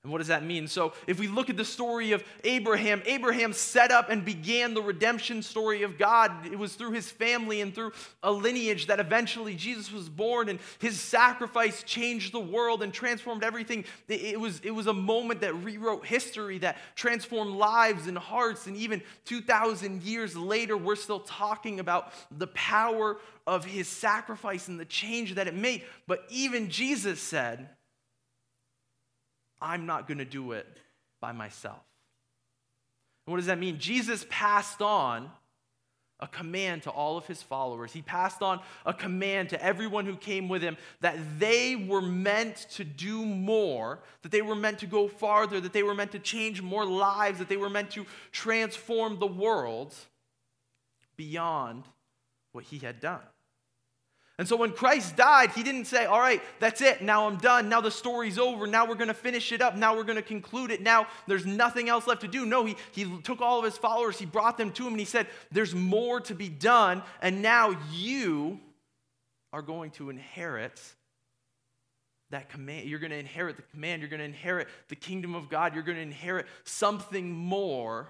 And 0.09 0.13
what 0.15 0.21
does 0.21 0.29
that 0.29 0.43
mean? 0.43 0.69
So, 0.69 0.95
if 1.07 1.21
we 1.21 1.29
look 1.29 1.51
at 1.51 1.59
the 1.59 1.67
story 1.67 2.13
of 2.13 2.25
Abraham, 2.43 3.03
Abraham 3.05 3.53
set 3.53 3.91
up 3.91 4.09
and 4.09 4.25
began 4.25 4.73
the 4.73 4.81
redemption 4.81 5.43
story 5.43 5.83
of 5.83 5.99
God. 5.99 6.47
It 6.47 6.59
was 6.59 6.77
through 6.77 6.93
his 6.93 7.11
family 7.11 7.61
and 7.61 7.75
through 7.75 7.93
a 8.23 8.33
lineage 8.33 8.87
that 8.87 9.01
eventually 9.01 9.55
Jesus 9.55 9.93
was 9.93 10.09
born, 10.09 10.49
and 10.49 10.61
his 10.79 10.99
sacrifice 10.99 11.83
changed 11.83 12.33
the 12.33 12.41
world 12.41 12.83
and 12.83 12.91
transformed 12.91 13.45
everything. 13.45 13.85
It 14.09 14.41
was, 14.41 14.63
it 14.65 14.71
was 14.71 14.87
a 14.87 14.95
moment 14.95 15.43
that 15.43 15.53
rewrote 15.57 16.07
history, 16.07 16.57
that 16.61 16.79
transformed 16.95 17.57
lives 17.57 18.07
and 18.07 18.17
hearts. 18.17 18.67
And 18.67 18.79
even 18.79 19.03
2,000 19.27 20.03
years 20.05 20.35
later, 20.35 20.79
we're 20.79 20.97
still 20.97 21.21
talking 21.21 21.81
about 21.81 22.15
the 22.31 22.47
power 22.47 23.19
of 23.47 23.67
his 23.67 23.89
sacrifice 23.89 24.69
and 24.69 24.81
the 24.81 24.87
change 24.87 25.35
that 25.35 25.49
it 25.49 25.55
made. 25.55 25.83
But 26.07 26.25
even 26.31 26.71
Jesus 26.71 27.21
said, 27.21 27.69
I'm 29.61 29.87
not 29.87 30.07
going 30.07 30.19
to 30.19 30.25
do 30.25 30.53
it 30.53 30.67
by 31.21 31.33
myself. 31.33 31.81
And 33.27 33.33
what 33.33 33.39
does 33.39 33.47
that 33.47 33.59
mean? 33.59 33.79
Jesus 33.79 34.25
passed 34.31 34.81
on 34.81 35.31
a 36.21 36.27
command 36.27 36.83
to 36.83 36.91
all 36.91 37.17
of 37.17 37.27
his 37.27 37.43
followers. 37.43 37.93
He 37.93 38.03
passed 38.03 38.43
on 38.43 38.61
a 38.85 38.93
command 38.93 39.51
to 39.51 39.63
everyone 39.63 40.05
who 40.05 40.17
came 40.17 40.49
with 40.49 40.63
him 40.63 40.77
that 41.01 41.17
they 41.39 41.77
were 41.77 42.03
meant 42.03 42.67
to 42.71 42.85
do 42.85 43.25
more, 43.25 44.01
that 44.23 44.33
they 44.33 44.43
were 44.43 44.57
meant 44.57 44.81
to 44.81 44.87
go 44.87 45.07
farther, 45.07 45.61
that 45.61 45.73
they 45.73 45.85
were 45.85 45.95
meant 45.95 46.13
to 46.13 46.19
change 46.19 46.61
more 46.61 46.85
lives, 46.85 47.39
that 47.39 47.49
they 47.49 47.57
were 47.57 47.71
meant 47.71 47.91
to 47.93 48.05
transform 48.33 49.19
the 49.21 49.27
world 49.27 49.95
beyond 51.17 51.85
what 52.53 52.65
he 52.65 52.79
had 52.79 52.99
done. 52.99 53.21
And 54.39 54.47
so 54.47 54.55
when 54.55 54.71
Christ 54.71 55.17
died, 55.17 55.51
he 55.51 55.65
didn't 55.65 55.87
say, 55.87 56.05
All 56.07 56.21
right, 56.21 56.41
that's 56.61 56.81
it. 56.81 57.03
Now 57.03 57.27
I'm 57.27 57.39
done. 57.39 57.69
Now 57.69 57.81
the 57.81 57.91
story's 57.91 58.39
over. 58.39 58.69
Now 58.69 58.87
we're 58.87 58.95
going 58.95 59.09
to 59.09 59.15
finish 59.15 59.51
it 59.51 59.61
up. 59.61 59.77
Now 59.77 59.97
we're 59.97 60.05
going 60.05 60.17
to 60.17 60.23
conclude 60.23 60.71
it. 60.71 60.81
Now 60.81 61.09
there's 61.27 61.45
nothing 61.45 61.89
else 61.89 62.07
left 62.07 62.21
to 62.21 62.29
do. 62.29 62.47
No, 62.47 62.65
he, 62.65 62.77
he 62.93 63.21
took 63.23 63.41
all 63.41 63.59
of 63.59 63.65
his 63.65 63.77
followers, 63.77 64.19
he 64.19 64.27
brought 64.27 64.57
them 64.57 64.71
to 64.73 64.87
him, 64.87 64.93
and 64.93 65.01
he 65.01 65.05
said, 65.05 65.27
There's 65.51 65.75
more 65.75 66.21
to 66.21 66.35
be 66.35 66.49
done. 66.49 67.03
And 67.21 67.43
now 67.43 67.77
you 67.93 68.61
are 69.53 69.63
going 69.63 69.91
to 69.93 70.09
inherit 70.09 70.81
that 72.31 72.49
command. 72.49 72.89
You're 72.89 73.01
going 73.01 73.11
to 73.11 73.19
inherit 73.19 73.57
the 73.57 73.63
command. 73.63 74.03
You're 74.03 74.11
going 74.11 74.21
to 74.21 74.25
inherit 74.25 74.69
the 74.89 74.97
kingdom 74.97 75.35
of 75.35 75.49
God. 75.49 75.75
You're 75.75 75.83
going 75.83 75.97
to 75.97 76.03
inherit 76.03 76.47
something 76.63 77.33
more, 77.33 78.07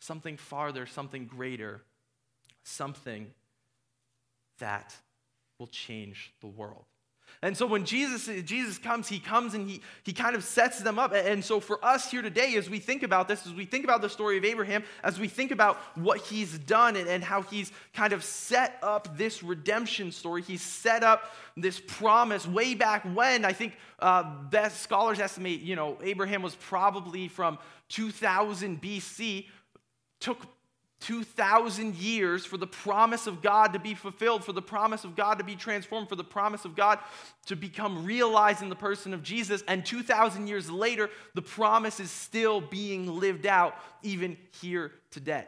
something 0.00 0.36
farther, 0.36 0.84
something 0.86 1.26
greater, 1.26 1.82
something 2.64 3.30
that 4.58 4.94
will 5.58 5.66
change 5.66 6.32
the 6.40 6.46
world. 6.46 6.84
And 7.42 7.56
so 7.56 7.66
when 7.66 7.84
Jesus, 7.84 8.30
Jesus 8.44 8.78
comes, 8.78 9.08
he 9.08 9.18
comes 9.18 9.54
and 9.54 9.68
he, 9.68 9.82
he 10.04 10.12
kind 10.12 10.34
of 10.34 10.42
sets 10.42 10.78
them 10.80 10.98
up. 10.98 11.12
And 11.12 11.44
so 11.44 11.60
for 11.60 11.84
us 11.84 12.10
here 12.10 12.22
today, 12.22 12.56
as 12.56 12.70
we 12.70 12.78
think 12.78 13.02
about 13.02 13.28
this, 13.28 13.46
as 13.46 13.52
we 13.52 13.66
think 13.66 13.84
about 13.84 14.00
the 14.00 14.08
story 14.08 14.38
of 14.38 14.44
Abraham, 14.44 14.82
as 15.04 15.20
we 15.20 15.28
think 15.28 15.50
about 15.50 15.76
what 15.96 16.18
he's 16.20 16.58
done 16.58 16.96
and, 16.96 17.08
and 17.08 17.22
how 17.22 17.42
he's 17.42 17.72
kind 17.92 18.12
of 18.12 18.24
set 18.24 18.78
up 18.82 19.18
this 19.18 19.42
redemption 19.42 20.12
story, 20.12 20.40
he's 20.40 20.62
set 20.62 21.02
up 21.02 21.34
this 21.56 21.78
promise 21.78 22.46
way 22.46 22.74
back 22.74 23.02
when. 23.14 23.44
I 23.44 23.52
think 23.52 23.76
uh, 23.98 24.22
best 24.44 24.80
scholars 24.80 25.20
estimate, 25.20 25.60
you 25.60 25.76
know, 25.76 25.98
Abraham 26.02 26.42
was 26.42 26.54
probably 26.54 27.28
from 27.28 27.58
2000 27.90 28.80
BC, 28.80 29.46
took 30.20 30.38
2,000 31.06 31.94
years 31.94 32.44
for 32.44 32.56
the 32.56 32.66
promise 32.66 33.28
of 33.28 33.40
God 33.40 33.72
to 33.74 33.78
be 33.78 33.94
fulfilled, 33.94 34.42
for 34.42 34.52
the 34.52 34.60
promise 34.60 35.04
of 35.04 35.14
God 35.14 35.38
to 35.38 35.44
be 35.44 35.54
transformed, 35.54 36.08
for 36.08 36.16
the 36.16 36.24
promise 36.24 36.64
of 36.64 36.74
God 36.74 36.98
to 37.46 37.54
become 37.54 38.04
realized 38.04 38.60
in 38.60 38.68
the 38.68 38.74
person 38.74 39.14
of 39.14 39.22
Jesus. 39.22 39.62
And 39.68 39.86
2,000 39.86 40.48
years 40.48 40.68
later, 40.68 41.08
the 41.34 41.42
promise 41.42 42.00
is 42.00 42.10
still 42.10 42.60
being 42.60 43.20
lived 43.20 43.46
out, 43.46 43.76
even 44.02 44.36
here 44.60 44.90
today. 45.12 45.46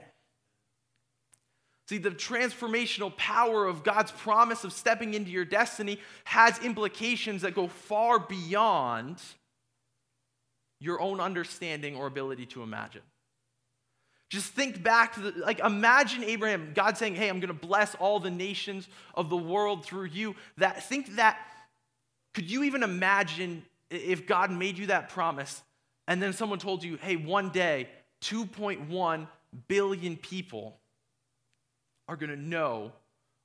See, 1.89 1.99
the 1.99 2.11
transformational 2.11 3.17
power 3.17 3.67
of 3.67 3.83
God's 3.83 4.13
promise 4.13 4.63
of 4.63 4.73
stepping 4.73 5.15
into 5.15 5.33
your 5.33 5.45
destiny 5.45 5.99
has 6.25 6.57
implications 6.61 7.43
that 7.43 7.57
go 7.57 7.67
far 7.67 8.21
beyond 8.21 9.21
your 10.79 11.01
own 11.01 11.19
understanding 11.19 11.97
or 11.97 12.07
ability 12.07 12.47
to 12.47 12.63
imagine. 12.63 13.03
Just 14.29 14.53
think 14.53 14.83
back 14.83 15.15
to 15.15 15.21
the, 15.21 15.41
like, 15.41 15.61
imagine 15.61 16.23
Abraham, 16.23 16.73
God 16.75 16.99
saying, 16.99 17.15
Hey, 17.15 17.29
I'm 17.29 17.41
going 17.41 17.49
to 17.49 17.55
bless 17.55 17.95
all 17.95 18.21
the 18.21 18.31
nations 18.31 18.89
of 19.15 19.31
the 19.31 19.37
world 19.37 19.85
through 19.85 20.07
you. 20.07 20.37
That, 20.59 20.83
think 20.83 21.17
that, 21.17 21.39
could 22.35 22.51
you 22.51 22.65
even 22.65 22.83
imagine 22.83 23.65
if 23.91 24.27
God 24.27 24.51
made 24.51 24.77
you 24.77 24.89
that 24.89 25.09
promise 25.09 25.63
and 26.07 26.23
then 26.23 26.33
someone 26.33 26.59
told 26.59 26.85
you, 26.85 26.97
Hey, 26.97 27.17
one 27.17 27.49
day, 27.51 27.89
2.1 28.23 29.29
billion 29.67 30.17
people 30.17 30.79
are 32.07 32.17
going 32.17 32.31
to 32.31 32.37
know 32.37 32.93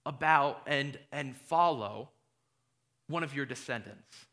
about 0.05 0.63
and, 0.67 0.99
and 1.13 1.35
follow 1.35 2.09
one 3.07 3.23
of 3.23 3.33
your 3.33 3.45
descendants? 3.45 4.25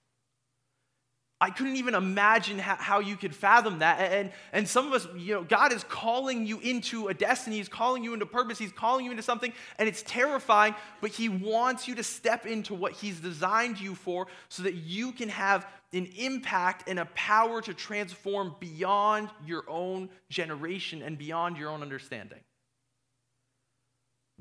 I 1.42 1.48
couldn't 1.48 1.76
even 1.76 1.94
imagine 1.94 2.58
how, 2.58 3.00
you 3.00 3.16
could 3.16 3.34
fathom 3.34 3.78
that. 3.78 4.12
And, 4.12 4.30
and 4.52 4.68
some 4.68 4.86
of 4.86 4.92
us, 4.92 5.08
you 5.16 5.34
know, 5.34 5.42
God 5.42 5.72
is 5.72 5.82
calling 5.84 6.46
you 6.46 6.60
into 6.60 7.08
a 7.08 7.14
destiny. 7.14 7.56
He's 7.56 7.68
calling 7.68 8.04
you 8.04 8.12
into 8.12 8.26
purpose. 8.26 8.58
He's 8.58 8.72
calling 8.72 9.06
you 9.06 9.10
into 9.10 9.22
something, 9.22 9.50
and 9.78 9.88
it's 9.88 10.02
terrifying, 10.02 10.74
but 11.00 11.12
He 11.12 11.30
wants 11.30 11.88
you 11.88 11.94
to 11.94 12.02
step 12.02 12.44
into 12.44 12.74
what 12.74 12.92
He's 12.92 13.20
designed 13.20 13.80
you 13.80 13.94
for 13.94 14.26
so 14.50 14.64
that 14.64 14.74
you 14.74 15.12
can 15.12 15.30
have 15.30 15.66
an 15.94 16.10
impact 16.18 16.88
and 16.88 16.98
a 16.98 17.06
power 17.06 17.62
to 17.62 17.72
transform 17.72 18.54
beyond 18.60 19.30
your 19.46 19.64
own 19.66 20.10
generation 20.28 21.00
and 21.00 21.16
beyond 21.16 21.56
your 21.56 21.70
own 21.70 21.80
understanding. 21.80 22.40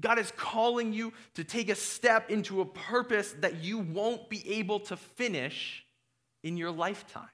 God 0.01 0.19
is 0.19 0.31
calling 0.35 0.91
you 0.91 1.13
to 1.35 1.45
take 1.45 1.69
a 1.69 1.75
step 1.75 2.29
into 2.29 2.59
a 2.59 2.65
purpose 2.65 3.33
that 3.39 3.63
you 3.63 3.79
won't 3.79 4.29
be 4.29 4.55
able 4.55 4.81
to 4.81 4.97
finish 4.97 5.85
in 6.43 6.57
your 6.57 6.71
lifetime. 6.71 7.29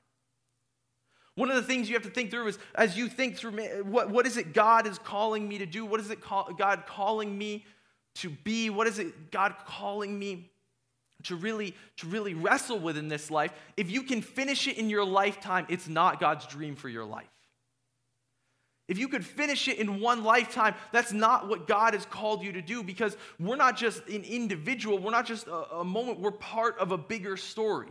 One 1.35 1.49
of 1.49 1.57
the 1.57 1.63
things 1.63 1.89
you 1.89 1.95
have 1.95 2.03
to 2.03 2.09
think 2.09 2.31
through 2.31 2.47
is 2.47 2.59
as 2.75 2.97
you 2.97 3.07
think 3.09 3.35
through 3.35 3.51
what, 3.83 4.09
what 4.09 4.25
is 4.25 4.37
it 4.37 4.53
God 4.53 4.87
is 4.87 4.97
calling 4.99 5.47
me 5.47 5.57
to 5.57 5.65
do? 5.65 5.85
What 5.85 5.99
is 5.99 6.09
it 6.09 6.21
call, 6.21 6.53
God 6.57 6.83
calling 6.87 7.37
me 7.37 7.65
to 8.15 8.29
be? 8.29 8.69
What 8.69 8.87
is 8.87 8.99
it 8.99 9.31
God 9.31 9.53
calling 9.67 10.17
me 10.17 10.49
to 11.23 11.35
really, 11.35 11.75
to 11.97 12.07
really 12.07 12.33
wrestle 12.33 12.79
with 12.79 12.97
in 12.97 13.09
this 13.09 13.29
life? 13.29 13.51
If 13.75 13.91
you 13.91 14.03
can 14.03 14.21
finish 14.21 14.67
it 14.67 14.77
in 14.77 14.89
your 14.89 15.03
lifetime, 15.03 15.65
it's 15.67 15.89
not 15.89 16.21
God's 16.21 16.47
dream 16.47 16.75
for 16.75 16.87
your 16.87 17.05
life. 17.05 17.27
If 18.87 18.97
you 18.97 19.09
could 19.09 19.25
finish 19.25 19.67
it 19.67 19.79
in 19.79 19.99
one 19.99 20.23
lifetime, 20.23 20.75
that's 20.93 21.11
not 21.11 21.49
what 21.49 21.67
God 21.67 21.95
has 21.95 22.05
called 22.05 22.43
you 22.43 22.53
to 22.53 22.61
do 22.61 22.83
because 22.83 23.17
we're 23.39 23.55
not 23.55 23.75
just 23.75 24.07
an 24.07 24.23
individual, 24.23 24.99
we're 24.99 25.11
not 25.11 25.25
just 25.25 25.47
a, 25.47 25.77
a 25.77 25.83
moment, 25.83 26.19
we're 26.19 26.31
part 26.31 26.77
of 26.77 26.91
a 26.91 26.97
bigger 26.97 27.35
story. 27.35 27.89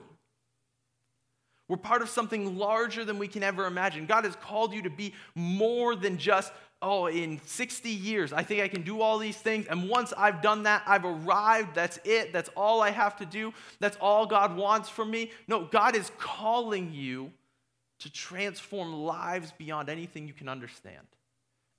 We're 1.69 1.77
part 1.79 2.03
of 2.03 2.09
something 2.11 2.59
larger 2.59 3.05
than 3.05 3.19
we 3.19 3.29
can 3.29 3.43
ever 3.43 3.67
imagine. 3.67 4.07
God 4.07 4.25
has 4.25 4.37
called 4.37 4.75
you 4.75 4.83
to 4.83 4.91
be 4.91 5.15
more 5.35 5.97
than 5.97 6.19
just, 6.19 6.53
oh, 6.83 7.07
in 7.07 7.41
60 7.47 7.89
years, 7.89 8.35
I 8.35 8.43
think 8.43 8.61
I 8.61 8.69
can 8.69 8.83
do 8.83 9.01
all 9.01 9.19
these 9.19 9.39
things. 9.39 9.67
And 9.67 9.89
once 9.89 10.13
I've 10.17 10.43
done 10.43 10.65
that, 10.65 10.83
I've 10.87 11.07
arrived. 11.07 11.75
That's 11.75 11.99
it. 12.05 12.33
That's 12.35 12.51
all 12.55 12.83
I 12.83 12.91
have 12.91 13.17
to 13.17 13.27
do. 13.27 13.55
That's 13.81 13.97
all 13.99 14.27
God 14.27 14.57
wants 14.57 14.91
from 14.91 15.11
me. 15.11 15.31
No, 15.49 15.65
God 15.65 15.97
is 15.97 16.11
calling 16.19 16.93
you 16.93 17.33
to 18.01 18.13
transform 18.13 18.93
lives 18.93 19.53
beyond 19.57 19.89
anything 19.89 20.29
you 20.29 20.35
can 20.35 20.51
understand, 20.51 21.07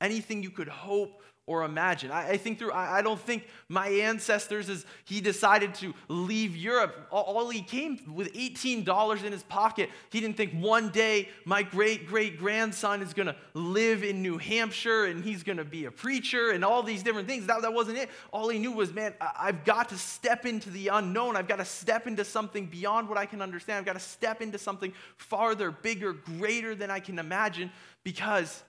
anything 0.01 0.41
you 0.41 0.49
could 0.49 0.67
hope 0.67 1.21
or 1.47 1.63
imagine. 1.63 2.11
I, 2.11 2.31
I 2.31 2.37
think 2.37 2.57
through, 2.57 2.71
I, 2.71 2.97
I, 2.97 3.01
don't 3.03 3.19
think 3.19 3.47
my 3.69 3.87
ancestors, 3.87 4.67
as 4.67 4.83
he 5.03 5.21
decided 5.21 5.75
to 5.75 5.93
leave 6.07 6.55
Europe, 6.55 7.07
all, 7.11 7.23
all, 7.23 7.49
he 7.49 7.61
came 7.61 7.99
with 8.11 8.33
$18 8.33 9.23
in 9.23 9.31
his 9.31 9.43
pocket. 9.43 9.91
He 10.09 10.19
didn't 10.19 10.37
think 10.37 10.53
one 10.53 10.89
day 10.89 11.29
my 11.45 11.61
great 11.61 12.07
great 12.07 12.39
grandson 12.39 13.03
is 13.03 13.13
going 13.13 13.27
to 13.27 13.35
live 13.53 14.03
in 14.03 14.23
New 14.23 14.39
Hampshire 14.39 15.05
and 15.05 15.23
he's 15.23 15.43
going 15.43 15.57
to 15.57 15.65
be 15.65 15.85
a 15.85 15.91
preacher 15.91 16.49
and 16.49 16.65
all 16.65 16.81
these 16.81 17.03
different 17.03 17.27
things. 17.27 17.45
That, 17.45 17.61
that 17.61 17.73
wasn't 17.73 17.99
it. 17.99 18.09
All 18.33 18.49
he 18.49 18.57
knew 18.57 18.71
was, 18.71 18.91
man, 18.91 19.13
I, 19.21 19.31
I've 19.41 19.65
got 19.65 19.89
to 19.89 19.97
step 19.97 20.47
into 20.47 20.71
the 20.71 20.87
unknown. 20.87 21.35
I've 21.35 21.47
got 21.47 21.57
to 21.57 21.65
step 21.65 22.07
into 22.07 22.25
something 22.25 22.65
beyond 22.65 23.07
what 23.07 23.19
I 23.19 23.27
can 23.27 23.43
understand. 23.43 23.79
I've 23.79 23.85
got 23.85 23.93
to 23.93 23.99
step 23.99 24.41
into 24.41 24.57
something 24.57 24.93
farther, 25.17 25.69
bigger, 25.69 26.13
greater 26.13 26.73
than 26.73 26.89
I 26.89 26.99
can 26.99 27.19
imagine 27.19 27.71
because 28.03 28.63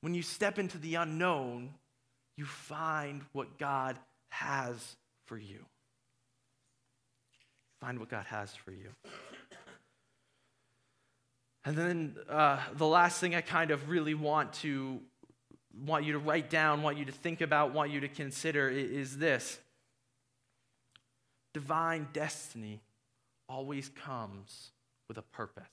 when 0.00 0.14
you 0.14 0.22
step 0.22 0.58
into 0.58 0.78
the 0.78 0.94
unknown, 0.94 1.70
you 2.36 2.44
find 2.44 3.22
what 3.32 3.58
God 3.58 3.98
has 4.30 4.96
for 5.26 5.38
you. 5.38 5.64
Find 7.80 7.98
what 7.98 8.08
God 8.08 8.24
has 8.26 8.54
for 8.54 8.72
you. 8.72 8.88
And 11.64 11.76
then 11.76 12.16
uh, 12.28 12.58
the 12.74 12.86
last 12.86 13.20
thing 13.20 13.34
I 13.34 13.40
kind 13.40 13.70
of 13.70 13.88
really 13.88 14.14
want 14.14 14.52
to 14.54 15.00
want 15.84 16.04
you 16.04 16.12
to 16.12 16.18
write 16.18 16.50
down, 16.50 16.82
want 16.82 16.98
you 16.98 17.04
to 17.04 17.12
think 17.12 17.40
about, 17.40 17.72
want 17.72 17.90
you 17.90 18.00
to 18.00 18.08
consider 18.08 18.68
is 18.68 19.16
this. 19.16 19.58
Divine 21.52 22.08
destiny 22.12 22.80
always 23.48 23.88
comes 23.88 24.70
with 25.08 25.18
a 25.18 25.22
purpose. 25.22 25.64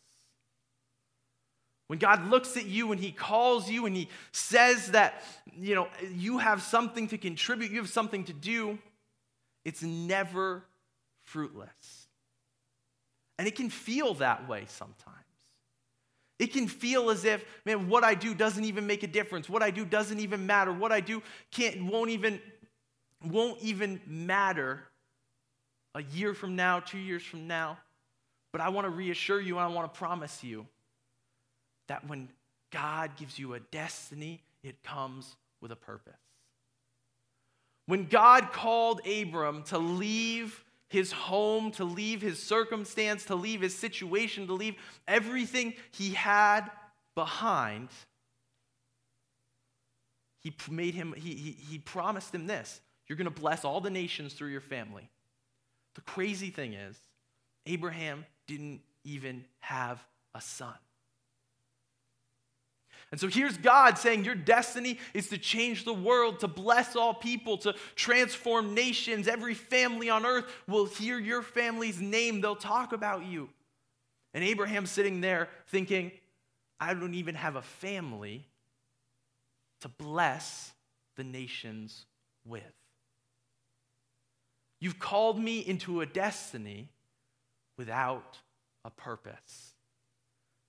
When 1.91 1.99
God 1.99 2.29
looks 2.29 2.55
at 2.55 2.67
you 2.67 2.93
and 2.93 3.01
He 3.01 3.11
calls 3.11 3.69
you 3.69 3.85
and 3.85 3.93
He 3.93 4.07
says 4.31 4.91
that, 4.91 5.25
you 5.53 5.75
know, 5.75 5.89
you 6.09 6.37
have 6.37 6.61
something 6.61 7.09
to 7.09 7.17
contribute, 7.17 7.69
you 7.69 7.79
have 7.79 7.89
something 7.89 8.23
to 8.23 8.31
do, 8.31 8.79
it's 9.65 9.83
never 9.83 10.63
fruitless. 11.25 12.07
And 13.37 13.45
it 13.45 13.57
can 13.57 13.69
feel 13.69 14.13
that 14.13 14.47
way 14.47 14.63
sometimes. 14.69 15.17
It 16.39 16.53
can 16.53 16.69
feel 16.69 17.09
as 17.09 17.25
if, 17.25 17.43
man, 17.65 17.89
what 17.89 18.05
I 18.05 18.13
do 18.13 18.33
doesn't 18.33 18.63
even 18.63 18.87
make 18.87 19.03
a 19.03 19.07
difference. 19.07 19.49
What 19.49 19.61
I 19.61 19.69
do 19.69 19.83
doesn't 19.83 20.21
even 20.21 20.45
matter. 20.45 20.71
What 20.71 20.93
I 20.93 21.01
do 21.01 21.21
can't 21.51 21.87
won't 21.87 22.11
even 22.11 22.39
won't 23.21 23.59
even 23.61 23.99
matter 24.07 24.79
a 25.93 26.03
year 26.03 26.33
from 26.33 26.55
now, 26.55 26.79
2 26.79 26.97
years 26.97 27.21
from 27.21 27.47
now. 27.47 27.79
But 28.53 28.61
I 28.61 28.69
want 28.69 28.85
to 28.85 28.91
reassure 28.91 29.41
you 29.41 29.57
and 29.57 29.65
I 29.65 29.67
want 29.67 29.93
to 29.93 29.97
promise 29.97 30.41
you 30.41 30.67
that 31.91 32.07
when 32.07 32.29
God 32.71 33.17
gives 33.17 33.37
you 33.37 33.53
a 33.53 33.59
destiny, 33.59 34.41
it 34.63 34.81
comes 34.81 35.35
with 35.59 35.73
a 35.73 35.75
purpose. 35.75 36.13
When 37.85 38.05
God 38.05 38.53
called 38.53 39.05
Abram 39.05 39.63
to 39.63 39.77
leave 39.77 40.63
his 40.87 41.11
home, 41.11 41.71
to 41.71 41.83
leave 41.83 42.21
his 42.21 42.41
circumstance, 42.41 43.25
to 43.25 43.35
leave 43.35 43.59
his 43.59 43.75
situation, 43.77 44.47
to 44.47 44.53
leave 44.53 44.75
everything 45.05 45.73
he 45.91 46.11
had 46.11 46.71
behind, 47.13 47.89
he 50.39 50.55
made 50.69 50.93
him, 50.93 51.13
he, 51.17 51.33
he, 51.33 51.51
he 51.71 51.77
promised 51.77 52.33
him 52.33 52.47
this 52.47 52.79
you're 53.09 53.17
going 53.17 53.25
to 53.25 53.41
bless 53.41 53.65
all 53.65 53.81
the 53.81 53.89
nations 53.89 54.31
through 54.31 54.51
your 54.51 54.61
family. 54.61 55.09
The 55.95 56.01
crazy 56.01 56.51
thing 56.51 56.71
is, 56.71 56.97
Abraham 57.65 58.25
didn't 58.47 58.79
even 59.03 59.43
have 59.59 60.01
a 60.33 60.39
son. 60.39 60.75
And 63.11 63.19
so 63.19 63.27
here's 63.27 63.57
God 63.57 63.97
saying, 63.97 64.23
Your 64.23 64.35
destiny 64.35 64.97
is 65.13 65.27
to 65.29 65.37
change 65.37 65.83
the 65.83 65.93
world, 65.93 66.39
to 66.39 66.47
bless 66.47 66.95
all 66.95 67.13
people, 67.13 67.57
to 67.59 67.75
transform 67.95 68.73
nations. 68.73 69.27
Every 69.27 69.53
family 69.53 70.09
on 70.09 70.25
earth 70.25 70.45
will 70.67 70.85
hear 70.85 71.19
your 71.19 71.41
family's 71.41 71.99
name, 71.99 72.41
they'll 72.41 72.55
talk 72.55 72.93
about 72.93 73.25
you. 73.25 73.49
And 74.33 74.43
Abraham's 74.43 74.91
sitting 74.91 75.19
there 75.19 75.49
thinking, 75.67 76.11
I 76.79 76.93
don't 76.93 77.15
even 77.15 77.35
have 77.35 77.57
a 77.57 77.61
family 77.61 78.45
to 79.81 79.89
bless 79.89 80.71
the 81.17 81.23
nations 81.23 82.05
with. 82.45 82.63
You've 84.79 84.99
called 84.99 85.37
me 85.37 85.59
into 85.59 86.01
a 86.01 86.05
destiny 86.05 86.89
without 87.77 88.39
a 88.85 88.89
purpose. 88.89 89.73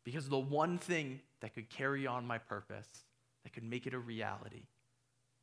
Because 0.04 0.28
the 0.28 0.38
one 0.38 0.78
thing 0.78 1.20
that 1.42 1.54
could 1.54 1.68
carry 1.68 2.06
on 2.06 2.26
my 2.26 2.38
purpose, 2.38 2.88
that 3.44 3.52
could 3.52 3.64
make 3.64 3.86
it 3.86 3.92
a 3.92 3.98
reality, 3.98 4.62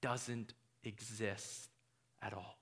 doesn't 0.02 0.54
exist 0.84 1.70
at 2.22 2.34
all. 2.34 2.58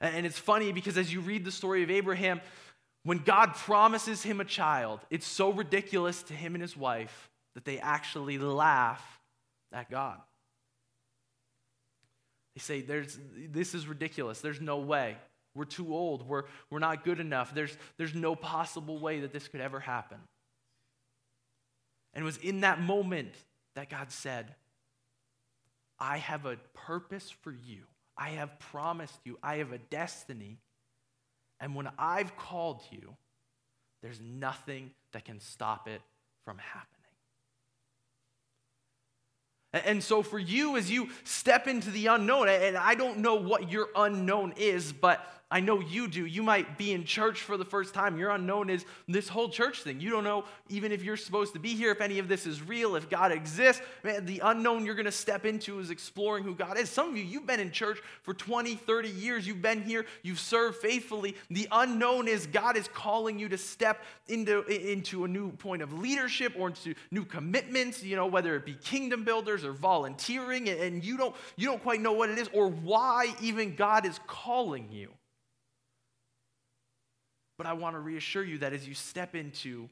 And 0.00 0.24
it's 0.24 0.38
funny 0.38 0.72
because 0.72 0.96
as 0.96 1.12
you 1.12 1.20
read 1.20 1.44
the 1.44 1.50
story 1.50 1.82
of 1.82 1.90
Abraham, 1.90 2.40
when 3.02 3.18
God 3.18 3.54
promises 3.54 4.22
him 4.22 4.40
a 4.40 4.44
child, 4.44 5.00
it's 5.10 5.26
so 5.26 5.52
ridiculous 5.52 6.22
to 6.24 6.34
him 6.34 6.54
and 6.54 6.62
his 6.62 6.76
wife 6.76 7.28
that 7.54 7.64
they 7.64 7.78
actually 7.78 8.38
laugh 8.38 9.20
at 9.72 9.90
God. 9.90 10.18
They 12.54 12.60
say, 12.60 12.80
There's, 12.80 13.18
This 13.50 13.74
is 13.74 13.88
ridiculous. 13.88 14.40
There's 14.40 14.60
no 14.60 14.78
way. 14.78 15.16
We're 15.56 15.64
too 15.64 15.92
old. 15.92 16.28
We're, 16.28 16.44
we're 16.70 16.78
not 16.78 17.04
good 17.04 17.18
enough. 17.18 17.52
There's, 17.52 17.76
there's 17.96 18.14
no 18.14 18.36
possible 18.36 18.98
way 18.98 19.20
that 19.20 19.32
this 19.32 19.48
could 19.48 19.60
ever 19.60 19.80
happen. 19.80 20.18
And 22.14 22.22
it 22.22 22.24
was 22.24 22.38
in 22.38 22.60
that 22.60 22.80
moment 22.80 23.34
that 23.74 23.90
God 23.90 24.10
said, 24.10 24.54
I 25.98 26.18
have 26.18 26.46
a 26.46 26.56
purpose 26.74 27.30
for 27.42 27.52
you. 27.52 27.82
I 28.16 28.30
have 28.30 28.58
promised 28.58 29.20
you. 29.24 29.38
I 29.42 29.56
have 29.56 29.72
a 29.72 29.78
destiny. 29.78 30.58
And 31.60 31.74
when 31.74 31.88
I've 31.98 32.36
called 32.36 32.82
you, 32.90 33.16
there's 34.02 34.20
nothing 34.20 34.90
that 35.12 35.24
can 35.24 35.40
stop 35.40 35.88
it 35.88 36.00
from 36.44 36.58
happening. 36.58 36.98
And 39.72 40.02
so, 40.02 40.22
for 40.22 40.38
you, 40.38 40.76
as 40.78 40.90
you 40.90 41.10
step 41.24 41.68
into 41.68 41.90
the 41.90 42.06
unknown, 42.06 42.48
and 42.48 42.76
I 42.76 42.94
don't 42.94 43.18
know 43.18 43.34
what 43.34 43.70
your 43.70 43.88
unknown 43.94 44.54
is, 44.56 44.94
but 44.94 45.20
I 45.50 45.60
know 45.60 45.80
you 45.80 46.08
do. 46.08 46.26
You 46.26 46.42
might 46.42 46.76
be 46.76 46.92
in 46.92 47.04
church 47.04 47.40
for 47.40 47.56
the 47.56 47.64
first 47.64 47.94
time. 47.94 48.18
Your 48.18 48.30
unknown 48.30 48.68
is 48.68 48.84
this 49.06 49.28
whole 49.28 49.48
church 49.48 49.82
thing. 49.82 49.98
You 49.98 50.10
don't 50.10 50.24
know 50.24 50.44
even 50.68 50.92
if 50.92 51.02
you're 51.02 51.16
supposed 51.16 51.54
to 51.54 51.58
be 51.58 51.70
here, 51.70 51.90
if 51.90 52.02
any 52.02 52.18
of 52.18 52.28
this 52.28 52.46
is 52.46 52.60
real, 52.60 52.96
if 52.96 53.08
God 53.08 53.32
exists. 53.32 53.80
Man, 54.04 54.26
the 54.26 54.40
unknown 54.44 54.84
you're 54.84 54.94
going 54.94 55.06
to 55.06 55.12
step 55.12 55.46
into 55.46 55.78
is 55.78 55.88
exploring 55.88 56.44
who 56.44 56.54
God 56.54 56.76
is. 56.76 56.90
Some 56.90 57.08
of 57.08 57.16
you, 57.16 57.24
you've 57.24 57.46
been 57.46 57.60
in 57.60 57.70
church 57.70 57.98
for 58.22 58.34
20, 58.34 58.74
30 58.74 59.08
years. 59.08 59.46
You've 59.46 59.62
been 59.62 59.82
here, 59.82 60.04
you've 60.22 60.38
served 60.38 60.76
faithfully. 60.76 61.34
The 61.50 61.66
unknown 61.72 62.28
is 62.28 62.46
God 62.46 62.76
is 62.76 62.86
calling 62.88 63.38
you 63.38 63.48
to 63.48 63.56
step 63.56 64.04
into, 64.28 64.66
into 64.66 65.24
a 65.24 65.28
new 65.28 65.52
point 65.52 65.80
of 65.80 65.94
leadership 65.94 66.52
or 66.58 66.68
into 66.68 66.94
new 67.10 67.24
commitments, 67.24 68.02
you 68.02 68.16
know, 68.16 68.26
whether 68.26 68.54
it 68.54 68.66
be 68.66 68.74
kingdom 68.74 69.24
builders 69.24 69.64
or 69.64 69.72
volunteering, 69.72 70.68
and 70.68 71.02
you 71.02 71.16
don't, 71.16 71.34
you 71.56 71.66
don't 71.66 71.82
quite 71.82 72.02
know 72.02 72.12
what 72.12 72.28
it 72.28 72.38
is 72.38 72.50
or 72.52 72.68
why 72.68 73.34
even 73.40 73.74
God 73.74 74.04
is 74.04 74.20
calling 74.26 74.88
you. 74.92 75.08
But 77.58 77.66
I 77.66 77.74
want 77.74 77.96
to 77.96 78.00
reassure 78.00 78.44
you 78.44 78.58
that 78.58 78.72
as 78.72 78.88
you 78.88 78.94
step 78.94 79.34
into 79.34 79.90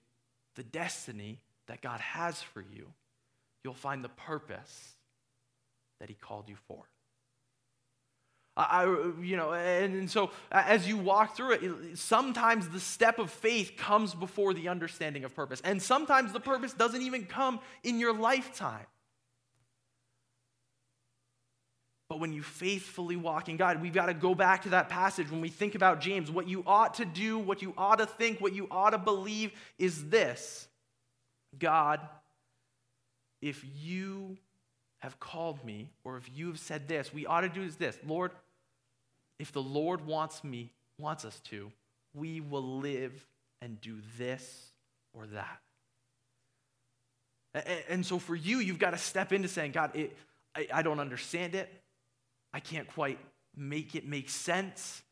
the 0.55 0.62
destiny 0.62 1.40
that 1.66 1.83
God 1.83 2.00
has 2.00 2.40
for 2.40 2.61
you, 2.61 2.87
you'll 3.62 3.74
find 3.74 4.02
the 4.02 4.09
purpose 4.09 4.92
that 6.00 6.09
He 6.09 6.14
called 6.14 6.48
you 6.48 6.57
for. 6.68 6.85
I, 8.59 8.85
you 9.20 9.37
know, 9.37 9.52
and, 9.52 9.94
and 9.94 10.11
so 10.11 10.31
as 10.50 10.88
you 10.88 10.96
walk 10.96 11.37
through 11.37 11.52
it, 11.52 11.98
sometimes 11.98 12.70
the 12.70 12.81
step 12.81 13.18
of 13.18 13.31
faith 13.31 13.72
comes 13.76 14.14
before 14.14 14.55
the 14.55 14.68
understanding 14.68 15.24
of 15.24 15.35
purpose. 15.35 15.61
And 15.62 15.83
sometimes 15.83 16.33
the 16.33 16.40
purpose 16.40 16.72
doesn't 16.72 17.02
even 17.02 17.26
come 17.26 17.61
in 17.83 17.98
your 17.98 18.14
lifetime. 18.14 18.87
But 22.09 22.21
when 22.21 22.33
you 22.33 22.42
faithfully 22.42 23.16
walk 23.16 23.49
in 23.49 23.57
God, 23.57 23.83
we've 23.83 23.92
got 23.92 24.07
to 24.07 24.14
go 24.14 24.35
back 24.35 24.62
to 24.62 24.69
that 24.71 24.88
passage 24.88 25.31
when 25.31 25.40
we 25.40 25.49
think 25.49 25.75
about 25.75 26.01
James. 26.01 26.31
What 26.31 26.49
you 26.49 26.62
ought 26.66 26.95
to 26.95 27.05
do, 27.05 27.38
what 27.38 27.62
you 27.62 27.75
ought 27.77 27.97
to 27.97 28.07
think, 28.07 28.40
what 28.40 28.55
you 28.55 28.69
ought 28.71 28.90
to 28.90 28.99
believe 28.99 29.53
is 29.79 30.09
this 30.09 30.69
God, 31.59 32.01
if 33.42 33.64
you 33.83 34.37
have 34.99 35.19
called 35.19 35.64
me, 35.64 35.88
or 36.05 36.16
if 36.16 36.31
you 36.35 36.49
have 36.49 36.59
said 36.59 36.88
this, 36.88 37.12
we 37.12 37.27
ought 37.27 37.42
to 37.42 37.49
do 37.49 37.62
is 37.62 37.77
this 37.77 37.99
Lord, 38.07 38.31
if 39.38 39.53
the 39.53 39.62
Lord 39.62 40.07
wants 40.07 40.45
me, 40.45 40.71
wants 40.99 41.25
us 41.25 41.40
to, 41.51 41.71
we 42.14 42.40
will 42.40 42.79
live 42.79 43.27
and 43.61 43.81
do 43.81 43.97
this 44.16 44.71
or 45.12 45.27
that. 45.27 45.61
And 47.88 48.05
so 48.05 48.19
for 48.19 48.37
you, 48.37 48.59
you've 48.59 48.79
got 48.79 48.90
to 48.90 48.99
step 48.99 49.33
into 49.33 49.49
saying, 49.49 49.73
God, 49.73 49.97
it, 49.97 50.16
I, 50.55 50.69
I 50.73 50.83
don't 50.83 51.01
understand 51.01 51.55
it. 51.55 51.73
I 52.57 52.61
can't 52.61 52.88
quite 52.88 53.19
make 53.55 53.95
it 53.95 54.09
make 54.09 54.31
sense. 54.31 55.03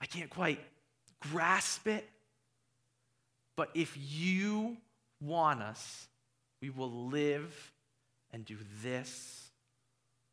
I 0.00 0.06
can't 0.06 0.28
quite 0.28 0.58
grasp 1.20 1.86
it. 1.86 2.04
But 3.56 3.70
if 3.72 3.96
you 3.96 4.76
want 5.20 5.62
us, 5.62 6.08
we 6.60 6.70
will 6.70 7.06
live 7.06 7.72
and 8.32 8.44
do 8.44 8.56
this 8.82 9.48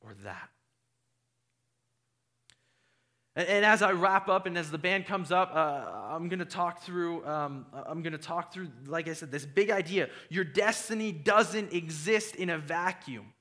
or 0.01 0.15
that. 0.23 0.49
And, 3.35 3.47
and 3.47 3.63
as 3.63 3.83
I 3.83 3.91
wrap 3.91 4.27
up 4.27 4.47
and 4.47 4.57
as 4.57 4.71
the 4.71 4.79
band 4.79 5.05
comes 5.05 5.31
up, 5.31 5.51
uh, 5.53 5.85
I'm 6.15 6.29
going 6.29 6.39
to 6.39 6.45
talk 6.45 6.81
through. 6.81 7.23
Um, 7.27 7.67
I'm 7.73 8.01
going 8.01 8.13
to 8.13 8.17
talk 8.17 8.51
through, 8.51 8.69
like 8.87 9.07
I 9.07 9.13
said, 9.13 9.31
this 9.31 9.45
big 9.45 9.69
idea. 9.69 10.09
Your 10.29 10.45
destiny 10.45 11.11
doesn't 11.11 11.73
exist 11.73 12.37
in 12.37 12.49
a 12.49 12.57
vacuum. 12.57 13.33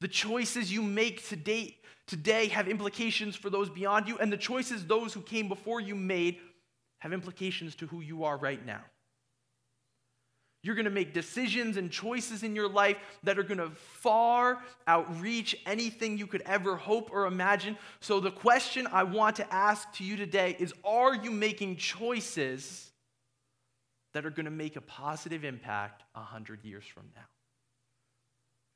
The 0.00 0.08
choices 0.08 0.72
you 0.72 0.82
make 0.82 1.26
today, 1.28 2.48
have 2.48 2.68
implications 2.68 3.36
for 3.36 3.50
those 3.50 3.68
beyond 3.68 4.08
you, 4.08 4.18
and 4.18 4.32
the 4.32 4.36
choices 4.36 4.86
those 4.86 5.12
who 5.12 5.20
came 5.20 5.48
before 5.48 5.80
you 5.80 5.94
made 5.94 6.38
have 6.98 7.12
implications 7.12 7.74
to 7.76 7.86
who 7.86 8.00
you 8.00 8.24
are 8.24 8.36
right 8.36 8.64
now. 8.64 8.82
You're 10.62 10.74
going 10.74 10.84
to 10.84 10.90
make 10.90 11.14
decisions 11.14 11.78
and 11.78 11.90
choices 11.90 12.42
in 12.42 12.54
your 12.54 12.68
life 12.68 12.98
that 13.22 13.38
are 13.38 13.42
going 13.42 13.58
to 13.58 13.70
far 13.70 14.58
outreach 14.86 15.56
anything 15.64 16.18
you 16.18 16.26
could 16.26 16.42
ever 16.42 16.76
hope 16.76 17.10
or 17.10 17.24
imagine. 17.24 17.78
So, 18.00 18.20
the 18.20 18.30
question 18.30 18.86
I 18.92 19.04
want 19.04 19.36
to 19.36 19.54
ask 19.54 19.90
to 19.94 20.04
you 20.04 20.16
today 20.16 20.56
is 20.58 20.74
Are 20.84 21.14
you 21.14 21.30
making 21.30 21.76
choices 21.76 22.90
that 24.12 24.26
are 24.26 24.30
going 24.30 24.44
to 24.44 24.50
make 24.50 24.76
a 24.76 24.82
positive 24.82 25.44
impact 25.44 26.02
100 26.12 26.62
years 26.64 26.84
from 26.84 27.04
now? 27.14 27.22